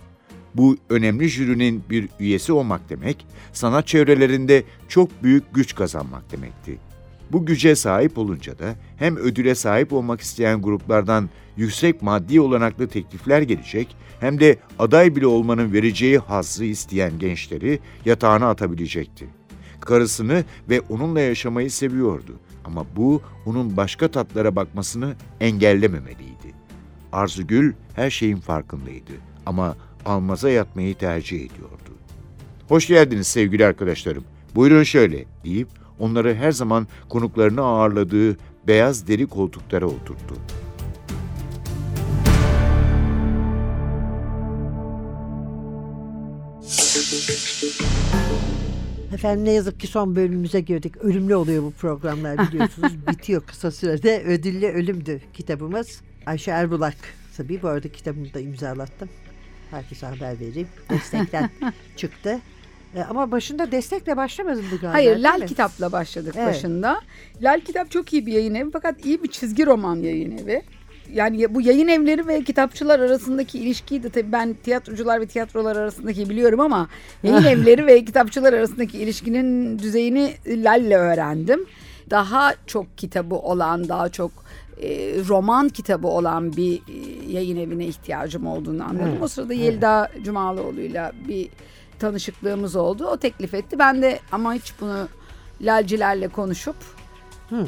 Bu 0.56 0.78
önemli 0.90 1.30
jürinin 1.30 1.84
bir 1.90 2.10
üyesi 2.20 2.54
olmak 2.54 2.90
demek, 2.90 3.26
sanat 3.54 3.88
çevrelerinde 3.88 4.64
çok 4.88 5.24
büyük 5.24 5.54
güç 5.54 5.76
kazanmak 5.76 6.32
demekti. 6.32 6.78
Bu 7.32 7.46
güce 7.46 7.76
sahip 7.76 8.18
olunca 8.18 8.60
da 8.60 8.76
hem 8.98 9.18
ödüle 9.18 9.56
sahip 9.56 9.94
olmak 9.94 10.22
isteyen 10.22 10.62
gruplardan 10.62 11.30
yüksek 11.58 12.02
maddi 12.02 12.42
olanaklı 12.42 12.88
teklifler 12.88 13.42
gelecek 13.42 13.96
hem 14.20 14.40
de 14.40 14.58
aday 14.80 15.16
bile 15.16 15.28
olmanın 15.28 15.74
vereceği 15.74 16.18
hazzı 16.18 16.66
isteyen 16.66 17.20
gençleri 17.20 17.80
yatağına 18.06 18.50
atabilecekti. 18.50 19.28
Karısını 19.80 20.46
ve 20.70 20.82
onunla 20.82 21.20
yaşamayı 21.20 21.72
seviyordu 21.72 22.40
ama 22.68 22.86
bu 22.96 23.22
onun 23.46 23.78
başka 23.78 24.08
tatlara 24.08 24.56
bakmasını 24.56 25.16
engellememeliydi. 25.40 26.54
Arzugül 27.12 27.74
her 27.96 28.10
şeyin 28.10 28.38
farkındaydı 28.38 29.14
ama 29.46 29.76
almaza 30.06 30.50
yatmayı 30.50 30.96
tercih 30.96 31.38
ediyordu. 31.38 31.92
Hoş 32.68 32.88
geldiniz 32.88 33.28
sevgili 33.28 33.66
arkadaşlarım. 33.66 34.24
Buyurun 34.56 34.84
şöyle 34.84 35.26
deyip 35.44 35.68
onları 36.00 36.36
her 36.36 36.52
zaman 36.52 36.88
konuklarını 37.10 37.62
ağırladığı 37.62 38.38
beyaz 38.68 39.08
deri 39.08 39.28
koltuklara 39.28 39.86
oturttu. 39.86 40.36
Efendim 49.18 49.46
ne 49.46 49.52
yazık 49.52 49.80
ki 49.80 49.88
son 49.88 50.16
bölümümüze 50.16 50.62
girdik. 50.62 50.98
Ölümlü 50.98 51.36
oluyor 51.36 51.64
bu 51.64 51.72
programlar 51.72 52.38
biliyorsunuz. 52.52 52.92
Bitiyor 53.08 53.42
kısa 53.42 53.72
sürede. 53.72 54.24
Ödüllü 54.24 54.68
Ölümdü 54.68 55.22
kitabımız. 55.34 56.02
Ayşe 56.26 56.52
Erbulak 56.52 56.96
tabii 57.38 57.62
bu 57.62 57.68
arada 57.68 57.88
kitabımı 57.88 58.34
da 58.34 58.40
imzalattım. 58.40 59.10
Herkese 59.72 60.06
haber 60.06 60.40
vereyim. 60.40 60.68
Destekten 60.90 61.50
çıktı. 61.96 62.40
E, 62.96 63.02
ama 63.02 63.32
başında 63.32 63.72
destekle 63.72 64.18
başlamadın 64.18 64.64
galiba. 64.70 64.94
Hayır 64.94 65.18
Lal 65.18 65.40
mi? 65.40 65.46
Kitap'la 65.46 65.92
başladık 65.92 66.34
Evet. 66.38 66.48
başında. 66.48 67.02
Lal 67.42 67.60
Kitap 67.60 67.92
çok 67.92 68.14
iyi 68.14 68.26
bir 68.26 68.34
yayın 68.34 68.56
evi 68.56 68.70
fakat 68.74 69.06
iyi 69.06 69.24
bir 69.24 69.28
çizgi 69.32 69.66
roman 69.66 69.96
yayın 69.96 70.38
evi. 70.38 70.62
Yani 71.14 71.42
ya- 71.42 71.56
bu 71.56 71.62
yayın 71.62 71.88
evleri 71.88 72.28
ve 72.28 72.44
kitapçılar 72.44 73.00
arasındaki 73.00 73.60
ilişkiyi 73.60 74.04
de 74.04 74.10
tabii 74.10 74.32
ben 74.32 74.54
tiyatrocular 74.64 75.22
ve 75.22 75.26
tiyatrolar 75.28 75.76
arasındaki 75.76 76.30
biliyorum 76.30 76.60
ama 76.60 76.88
yayın 77.24 77.44
evleri 77.62 77.86
ve 77.88 78.06
kitapçılar 78.06 78.54
arasındaki 78.54 78.98
ilişkinin 78.98 79.80
düzeyini 79.80 80.34
Lal'le 80.48 80.96
öğrendim. 80.98 81.66
Daha 82.10 82.54
çok 82.68 82.98
kitabı 82.98 83.36
olan, 83.36 83.90
daha 83.90 84.10
çok 84.10 84.32
e, 84.82 84.90
roman 85.28 85.70
kitabı 85.70 86.08
olan 86.08 86.58
bir 86.58 86.74
e, 86.78 87.32
yayın 87.32 87.58
evine 87.58 87.86
ihtiyacım 87.86 88.48
olduğunu 88.48 88.84
anladım. 88.84 89.08
Evet, 89.12 89.22
O 89.24 89.28
sırada 89.28 89.54
Yelda 89.54 90.10
Cumalıoğlu'yla 90.24 91.12
bir 91.28 91.50
tanışıklığımız 92.00 92.76
oldu. 92.76 93.08
O 93.08 93.18
teklif 93.18 93.54
etti. 93.54 93.80
Ben 93.80 94.02
de 94.02 94.20
ama 94.32 94.54
hiç 94.54 94.74
bunu 94.82 95.08
lalcilerle 95.62 96.28
konuşup 96.28 96.76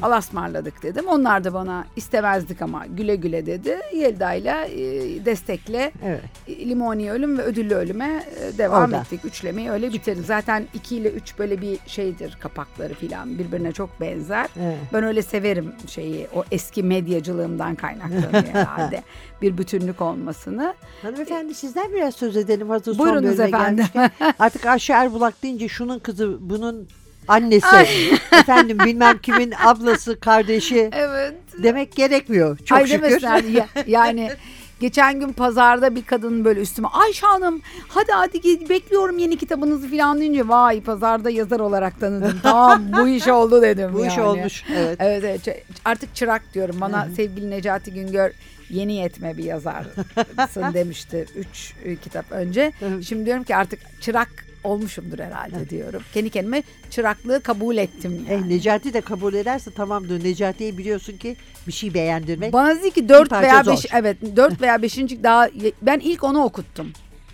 alasmarladık 0.01 0.83
dedim. 0.83 1.07
Onlar 1.07 1.43
da 1.43 1.53
bana 1.53 1.85
istemezdik 1.95 2.61
ama 2.61 2.85
güle 2.85 3.15
güle 3.15 3.45
dedi. 3.45 3.77
Yelda'yla 3.95 4.65
e, 4.65 4.79
destekle 5.25 5.91
Evet. 6.05 6.21
e, 6.47 6.69
Limoni 6.69 7.11
Ölüm 7.11 7.37
ve 7.37 7.41
Ödüllü 7.41 7.73
Ölüm'e 7.75 8.23
e, 8.41 8.57
devam 8.57 8.83
Orada. 8.83 8.97
ettik. 9.01 9.25
Üçlemeyi 9.25 9.71
öyle 9.71 9.93
bitirdik. 9.93 10.25
Zaten 10.25 10.67
2 10.73 10.95
ile 10.95 11.09
3 11.09 11.39
böyle 11.39 11.61
bir 11.61 11.77
şeydir 11.87 12.37
kapakları 12.41 12.93
filan 12.93 13.39
birbirine 13.39 13.71
çok 13.71 14.01
benzer. 14.01 14.47
Evet. 14.61 14.77
Ben 14.93 15.03
öyle 15.03 15.21
severim 15.21 15.71
şeyi 15.87 16.27
o 16.35 16.43
eski 16.51 16.83
medyacılığımdan 16.83 17.75
kaynaklanıyor 17.75 18.31
herhalde. 18.53 19.03
bir 19.41 19.57
bütünlük 19.57 20.01
olmasını. 20.01 20.73
Hanımefendi 21.01 21.53
sizden 21.53 21.93
biraz 21.93 22.15
söz 22.15 22.37
edelim 22.37 22.69
hazır 22.69 22.95
son 22.95 23.05
Buyurunuz 23.05 23.23
bölüme 23.37 23.43
efendim. 23.47 23.85
gelmişken. 23.93 24.33
Artık 24.39 24.65
Ayşe 24.65 24.93
Erbulak 24.93 25.43
deyince 25.43 25.67
şunun 25.67 25.99
kızı 25.99 26.37
bunun 26.39 26.87
annesi 27.29 27.97
efendim 28.31 28.79
bilmem 28.79 29.17
kimin 29.17 29.53
ablası 29.65 30.19
kardeşi 30.19 30.89
Evet. 30.93 31.33
demek 31.63 31.95
gerekmiyor 31.95 32.57
çok 32.57 32.77
Ay 32.77 32.87
şükür. 32.87 33.21
ya- 33.53 33.67
yani 33.87 34.31
geçen 34.79 35.19
gün 35.19 35.33
pazarda 35.33 35.95
bir 35.95 36.05
kadın 36.05 36.45
böyle 36.45 36.59
üstüme 36.61 36.87
Ayşe 36.87 37.25
Hanım 37.25 37.61
hadi 37.87 38.11
hadi 38.11 38.69
bekliyorum 38.69 39.17
yeni 39.17 39.37
kitabınızı 39.37 39.89
falan 39.91 40.19
deyince 40.21 40.47
vay 40.47 40.81
pazarda 40.81 41.29
yazar 41.29 41.59
olarak 41.59 41.99
tanıdım. 41.99 42.39
tamam 42.43 42.83
bu 42.97 43.07
iş 43.07 43.27
oldu 43.27 43.61
dedim 43.61 43.89
Bu 43.93 44.05
iş 44.05 44.17
yani. 44.17 44.27
olmuş 44.27 44.63
evet. 44.75 44.97
Evet, 44.99 45.23
evet 45.47 45.65
artık 45.85 46.15
çırak 46.15 46.41
diyorum 46.53 46.75
bana 46.81 47.07
sevgili 47.15 47.49
Necati 47.51 47.93
Güngör 47.93 48.31
yeni 48.69 48.93
yetme 48.93 49.37
bir 49.37 49.43
yazarsın 49.43 50.73
demişti 50.73 51.25
3 51.35 51.73
kitap 52.03 52.31
önce. 52.31 52.71
Şimdi 53.07 53.25
diyorum 53.25 53.43
ki 53.43 53.55
artık 53.55 53.79
çırak 54.01 54.29
olmuşumdur 54.63 55.19
herhalde 55.19 55.69
diyorum. 55.69 56.01
Kendi 56.13 56.29
kendime 56.29 56.63
çıraklığı 56.89 57.41
kabul 57.41 57.77
ettim 57.77 58.25
Eh, 58.27 58.31
yani. 58.31 58.49
Necati 58.49 58.93
de 58.93 59.01
kabul 59.01 59.33
ederse 59.33 59.71
tamamdır. 59.71 60.23
Necati'yi 60.23 60.77
biliyorsun 60.77 61.17
ki 61.17 61.35
bir 61.67 61.71
şey 61.71 61.93
beğendirmek. 61.93 62.53
Bana 62.53 62.75
dedi 62.75 62.91
ki 62.91 63.09
4 63.09 63.29
parça 63.29 63.47
veya 63.47 63.63
zor. 63.63 63.71
5 63.71 63.85
evet 63.93 64.17
4 64.35 64.61
veya 64.61 64.81
5. 64.81 64.97
daha 64.97 65.47
ben 65.81 65.99
ilk 65.99 66.23
onu 66.23 66.43
okuttum. 66.43 66.91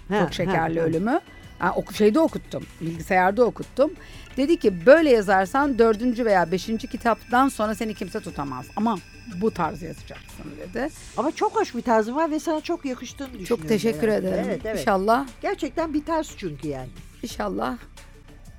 Ha, 0.10 0.20
Çok 0.20 0.34
şekerli 0.34 0.80
ha, 0.80 0.86
ha. 0.86 0.90
ölümü. 0.90 1.20
Yani 1.62 1.72
oku, 1.72 1.94
şeyde 1.94 2.20
okuttum. 2.20 2.64
Bilgisayarda 2.82 3.44
okuttum. 3.46 3.92
Dedi 4.38 4.60
ki 4.60 4.86
böyle 4.86 5.10
yazarsan 5.10 5.80
dördüncü 5.80 6.26
veya 6.26 6.52
beşinci 6.52 6.88
kitaptan 6.88 7.48
sonra 7.50 7.76
seni 7.76 7.94
kimse 7.94 8.20
tutamaz. 8.20 8.66
Ama 8.76 8.98
bu 9.42 9.52
tarz 9.52 9.82
yazacaksın 9.82 10.46
dedi. 10.60 10.90
Ama 11.18 11.32
çok 11.32 11.56
hoş 11.56 11.76
bir 11.76 11.82
tarzın 11.82 12.16
var 12.16 12.32
ve 12.32 12.40
sana 12.40 12.62
çok 12.62 12.86
yakıştığını 12.86 13.28
düşünüyorum. 13.28 13.58
Çok 13.58 13.68
teşekkür 13.70 14.08
herhalde. 14.08 14.28
ederim. 14.28 14.46
Evet, 14.48 14.62
evet. 14.66 14.80
İnşallah, 14.80 15.28
Gerçekten 15.42 15.94
bir 15.94 16.06
tarz 16.06 16.32
çünkü 16.38 16.68
yani. 16.68 16.90
İnşallah 17.24 17.78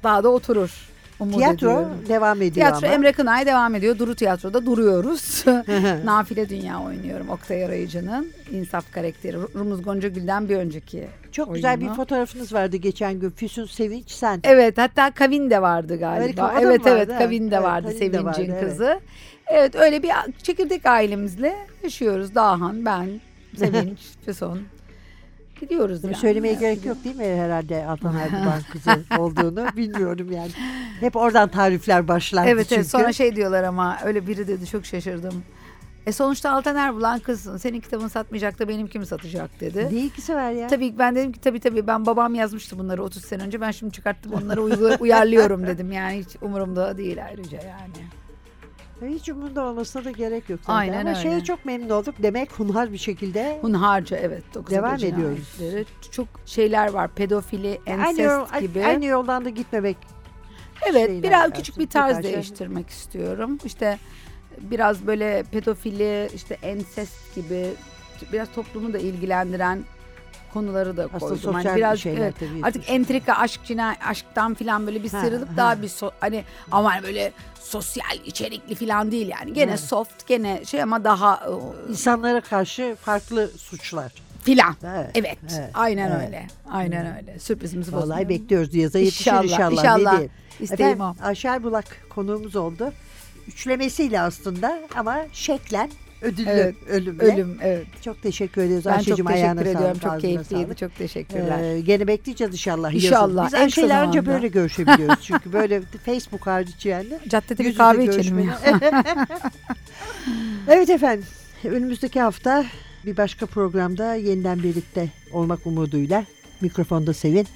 daha 0.02 0.24
da 0.24 0.28
oturur. 0.28 0.70
Umut 1.20 1.34
Tiyatro 1.34 1.56
ediyorum. 1.56 2.04
devam 2.08 2.36
ediyor 2.42 2.54
Tiyatro 2.54 2.86
ama. 2.86 2.94
Emre 2.94 3.12
Kınay 3.12 3.46
devam 3.46 3.74
ediyor. 3.74 3.98
Duru 3.98 4.14
Tiyatro'da 4.14 4.66
duruyoruz. 4.66 5.44
Nafile 6.04 6.48
Dünya 6.48 6.82
oynuyorum. 6.82 7.28
Oktay 7.30 7.64
Arayıcı'nın 7.64 8.32
insaf 8.52 8.92
karakteri. 8.92 9.36
Rumuz 9.54 9.82
Goncagül'den 9.82 10.48
bir 10.48 10.56
önceki 10.56 11.06
Çok 11.32 11.54
güzel 11.54 11.76
bir 11.80 11.84
oyunu. 11.84 11.96
fotoğrafınız 11.96 12.52
vardı 12.54 12.76
geçen 12.76 13.14
gün. 13.20 13.30
Füsun 13.30 13.64
Sevinç 13.64 14.10
sen. 14.10 14.40
Evet 14.44 14.78
hatta 14.78 15.10
Kavin 15.10 15.50
de 15.50 15.62
vardı 15.62 15.98
galiba. 15.98 16.42
Mı 16.46 16.52
evet 16.60 16.80
vardı? 16.80 16.90
evet 16.96 17.18
Kavin 17.18 17.50
de 17.50 17.54
Evet, 17.56 17.64
vardı 17.64 17.86
Kavin 17.88 18.12
de 18.12 18.24
vardı, 18.24 18.34
Sevinç'in 18.38 18.52
evet. 18.52 18.60
kızı. 18.68 19.00
Evet 19.46 19.74
öyle 19.74 20.02
bir 20.02 20.10
çekirdek 20.42 20.86
ailemizle 20.86 21.56
yaşıyoruz. 21.82 22.34
Dahan, 22.34 22.84
ben, 22.84 23.08
Sevinç, 23.56 23.98
Füsun. 24.26 24.62
Gidiyoruz 25.60 26.04
yani. 26.04 26.14
Söylemeye 26.14 26.54
gerek 26.54 26.84
yok 26.84 27.04
değil 27.04 27.16
mi 27.16 27.24
herhalde 27.24 27.86
Altan 27.86 28.14
Erdoğan 28.18 28.60
kızı 28.72 29.04
olduğunu 29.18 29.66
bilmiyorum 29.76 30.32
yani. 30.32 30.50
Hep 31.00 31.16
oradan 31.16 31.48
tarifler 31.48 32.08
başlardı 32.08 32.50
Evet 32.50 32.66
çünkü. 32.68 32.74
evet 32.74 32.90
sonra 32.90 33.12
şey 33.12 33.36
diyorlar 33.36 33.64
ama 33.64 33.98
öyle 34.04 34.26
biri 34.26 34.48
dedi 34.48 34.66
çok 34.66 34.86
şaşırdım. 34.86 35.42
E 36.06 36.12
sonuçta 36.12 36.50
Altan 36.50 36.76
Erbulan 36.76 37.18
kızsın. 37.18 37.56
Senin 37.56 37.80
kitabın 37.80 38.08
satmayacak 38.08 38.58
da 38.58 38.68
benim 38.68 38.86
kim 38.86 39.06
satacak 39.06 39.60
dedi. 39.60 39.88
Ne 39.92 39.98
ilgisi 39.98 40.34
var 40.34 40.50
ya? 40.50 40.68
Tabii 40.68 40.98
ben 40.98 41.16
dedim 41.16 41.32
ki 41.32 41.40
tabii 41.40 41.60
tabii 41.60 41.86
ben 41.86 42.06
babam 42.06 42.34
yazmıştı 42.34 42.78
bunları 42.78 43.02
30 43.02 43.24
sene 43.24 43.42
önce. 43.42 43.60
Ben 43.60 43.70
şimdi 43.70 43.92
çıkarttım 43.92 44.32
onları 44.32 44.62
uyarlıyorum 45.00 45.66
dedim. 45.66 45.92
Yani 45.92 46.18
hiç 46.18 46.36
umurumda 46.42 46.98
değil 46.98 47.24
ayrıca 47.24 47.58
yani. 47.58 48.06
Hiç 49.02 49.28
umurunda 49.28 49.64
olmasına 49.64 50.04
da 50.04 50.10
gerek 50.10 50.50
yok. 50.50 50.60
Aynen 50.66 51.00
Ama 51.00 51.10
öyle. 51.10 51.20
şeye 51.20 51.44
çok 51.44 51.64
memnun 51.64 51.90
olduk. 51.90 52.14
Demek 52.18 52.52
hunhar 52.52 52.92
bir 52.92 52.98
şekilde 52.98 53.58
Hunharca 53.60 54.16
evet. 54.16 54.42
Devam 54.70 54.94
ediyoruz. 54.94 55.54
cinayetleri. 55.58 55.84
Çok 56.10 56.28
şeyler 56.46 56.92
var. 56.92 57.10
Pedofili, 57.14 57.80
aynı, 57.86 58.22
yol, 58.22 58.46
gibi. 58.60 58.84
aynı 58.84 59.04
yoldan 59.04 59.44
da 59.44 59.48
gitmemek. 59.48 59.96
Evet 60.86 61.22
biraz 61.22 61.40
lazım, 61.40 61.52
küçük 61.56 61.78
bir 61.78 61.88
tarz 61.88 62.10
birkaç 62.10 62.24
şey. 62.24 62.32
değiştirmek 62.34 62.90
istiyorum. 62.90 63.58
İşte 63.64 63.98
biraz 64.60 65.06
böyle 65.06 65.44
pedofili, 65.52 66.28
işte 66.34 66.58
ensest 66.62 67.34
gibi 67.34 67.66
biraz 68.32 68.48
toplumu 68.54 68.92
da 68.92 68.98
ilgilendiren 68.98 69.84
konuları 70.52 70.96
da 70.96 71.02
Aslında 71.04 71.18
koydum. 71.18 71.36
sosyal 71.38 71.64
Hani 71.64 71.76
biraz 71.76 71.98
şeyler 72.00 72.20
evet, 72.22 72.34
tabii. 72.40 72.60
artık 72.62 72.90
entrika, 72.90 73.32
aşk, 73.34 73.60
cinayet, 73.64 73.98
aşktan 74.06 74.54
falan 74.54 74.86
böyle 74.86 75.02
bir 75.02 75.10
Ha, 75.12 75.20
sıyrılıp 75.20 75.48
ha. 75.48 75.56
daha 75.56 75.82
bir 75.82 75.88
so- 75.88 76.12
hani 76.20 76.44
ama 76.72 76.94
hani 76.94 77.02
böyle 77.02 77.32
sosyal 77.60 78.16
içerikli 78.24 78.74
falan 78.74 79.12
değil 79.12 79.28
yani. 79.40 79.52
Gene 79.52 79.70
Ha. 79.70 79.76
soft, 79.76 80.26
gene 80.26 80.64
şey 80.64 80.82
ama 80.82 81.04
daha 81.04 81.34
e, 81.88 81.90
İnsanlara 81.90 82.40
karşı 82.40 82.96
farklı 83.00 83.48
suçlar. 83.58 84.12
filan. 84.42 84.76
Evet, 84.84 85.10
Evet, 85.14 85.38
evet, 85.56 85.70
aynen 85.74 86.10
evet. 86.10 86.26
öyle. 86.26 86.46
Aynen 86.70 87.16
öyle. 87.16 87.38
Sürprizimizi 87.38 87.92
Vallahi 87.92 88.02
bozmayalım. 88.02 88.28
bekliyoruz 88.28 88.74
yaza 88.74 88.98
yetişir 88.98 89.20
İnşallah, 89.20 89.42
inşallah. 89.44 89.72
inşallah. 89.72 90.12
Diyeyim. 90.12 90.30
İsteğim 90.60 90.92
Efendim, 90.92 91.22
Ayşe 91.22 91.62
Bulak 91.62 91.84
konuğumuz 92.10 92.56
oldu. 92.56 92.92
Üçlemesiyle 93.46 94.20
aslında 94.20 94.78
ama 94.96 95.16
şeklen 95.32 95.90
ödüllü 96.22 96.48
Evet, 96.50 96.74
ölümle. 96.88 97.22
Ölüm, 97.22 97.58
evet. 97.62 97.86
Çok 98.04 98.22
teşekkür 98.22 98.62
ediyoruz 98.62 98.84
Ben 98.86 98.90
çok 98.90 98.98
Ayşe'cim 98.98 99.26
ayağına 99.26 99.60
teşekkür 99.60 99.78
ediyorum. 99.78 100.00
sağlık, 100.02 100.12
Çok 100.12 100.20
keyifliydi. 100.20 100.62
sağlık. 100.64 100.78
Çok 100.78 100.96
teşekkürler. 100.96 101.62
Ee, 101.62 101.80
gene 101.80 102.06
bekleyeceğiz 102.06 102.52
inşallah. 102.52 102.92
yazın. 102.92 103.06
İnşallah, 103.06 103.44
Biz 103.44 103.50
kısa 103.52 103.62
Ayşe'yle 103.62 103.94
anca 103.96 104.20
zamanda. 104.20 104.34
böyle 104.34 104.48
görüşebiliyoruz. 104.48 105.18
Çünkü 105.22 105.52
böyle 105.52 105.82
Facebook 106.06 106.46
hariç 106.46 106.86
yani. 106.86 107.18
Caddede 107.28 107.64
bir 107.64 107.76
kahve 107.76 108.04
içelim 108.04 108.38
evet 110.68 110.90
efendim. 110.90 111.26
Önümüzdeki 111.64 112.20
hafta 112.20 112.64
bir 113.06 113.16
başka 113.16 113.46
programda 113.46 114.14
yeniden 114.14 114.62
birlikte 114.62 115.08
olmak 115.32 115.66
umuduyla 115.66 116.24
mikrofonda 116.60 117.14
Sevin, 117.14 117.46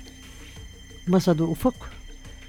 masada 1.07 1.45
Ufuk, 1.45 1.75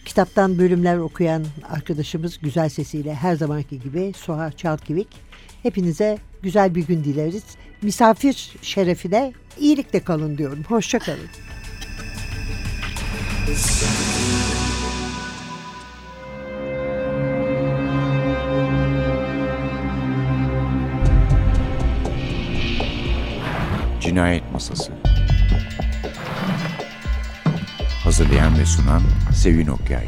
kitaptan 0.06 0.58
bölümler 0.58 0.98
okuyan 0.98 1.46
arkadaşımız 1.70 2.40
güzel 2.42 2.70
sesiyle 2.70 3.16
her 3.16 3.36
zamanki 3.36 3.80
gibi 3.80 4.14
Suha 4.18 4.52
Çalkivik. 4.52 5.08
Hepinize 5.64 6.18
güzel 6.44 6.76
bir 6.76 6.88
gün 6.88 7.04
dileriz. 7.04 7.44
Misafir 7.82 8.52
şerefine 8.62 9.34
iyilikle 9.60 10.00
kalın 10.00 10.38
diyorum. 10.38 10.64
Hoşça 10.68 11.00
kalın. 11.00 11.30
Cinayet 24.02 24.52
Masası 24.54 24.92
Hazırlayan 28.04 28.60
ve 28.60 28.66
sunan 28.66 29.02
Sevin 29.34 29.68
Okyay 29.68 30.06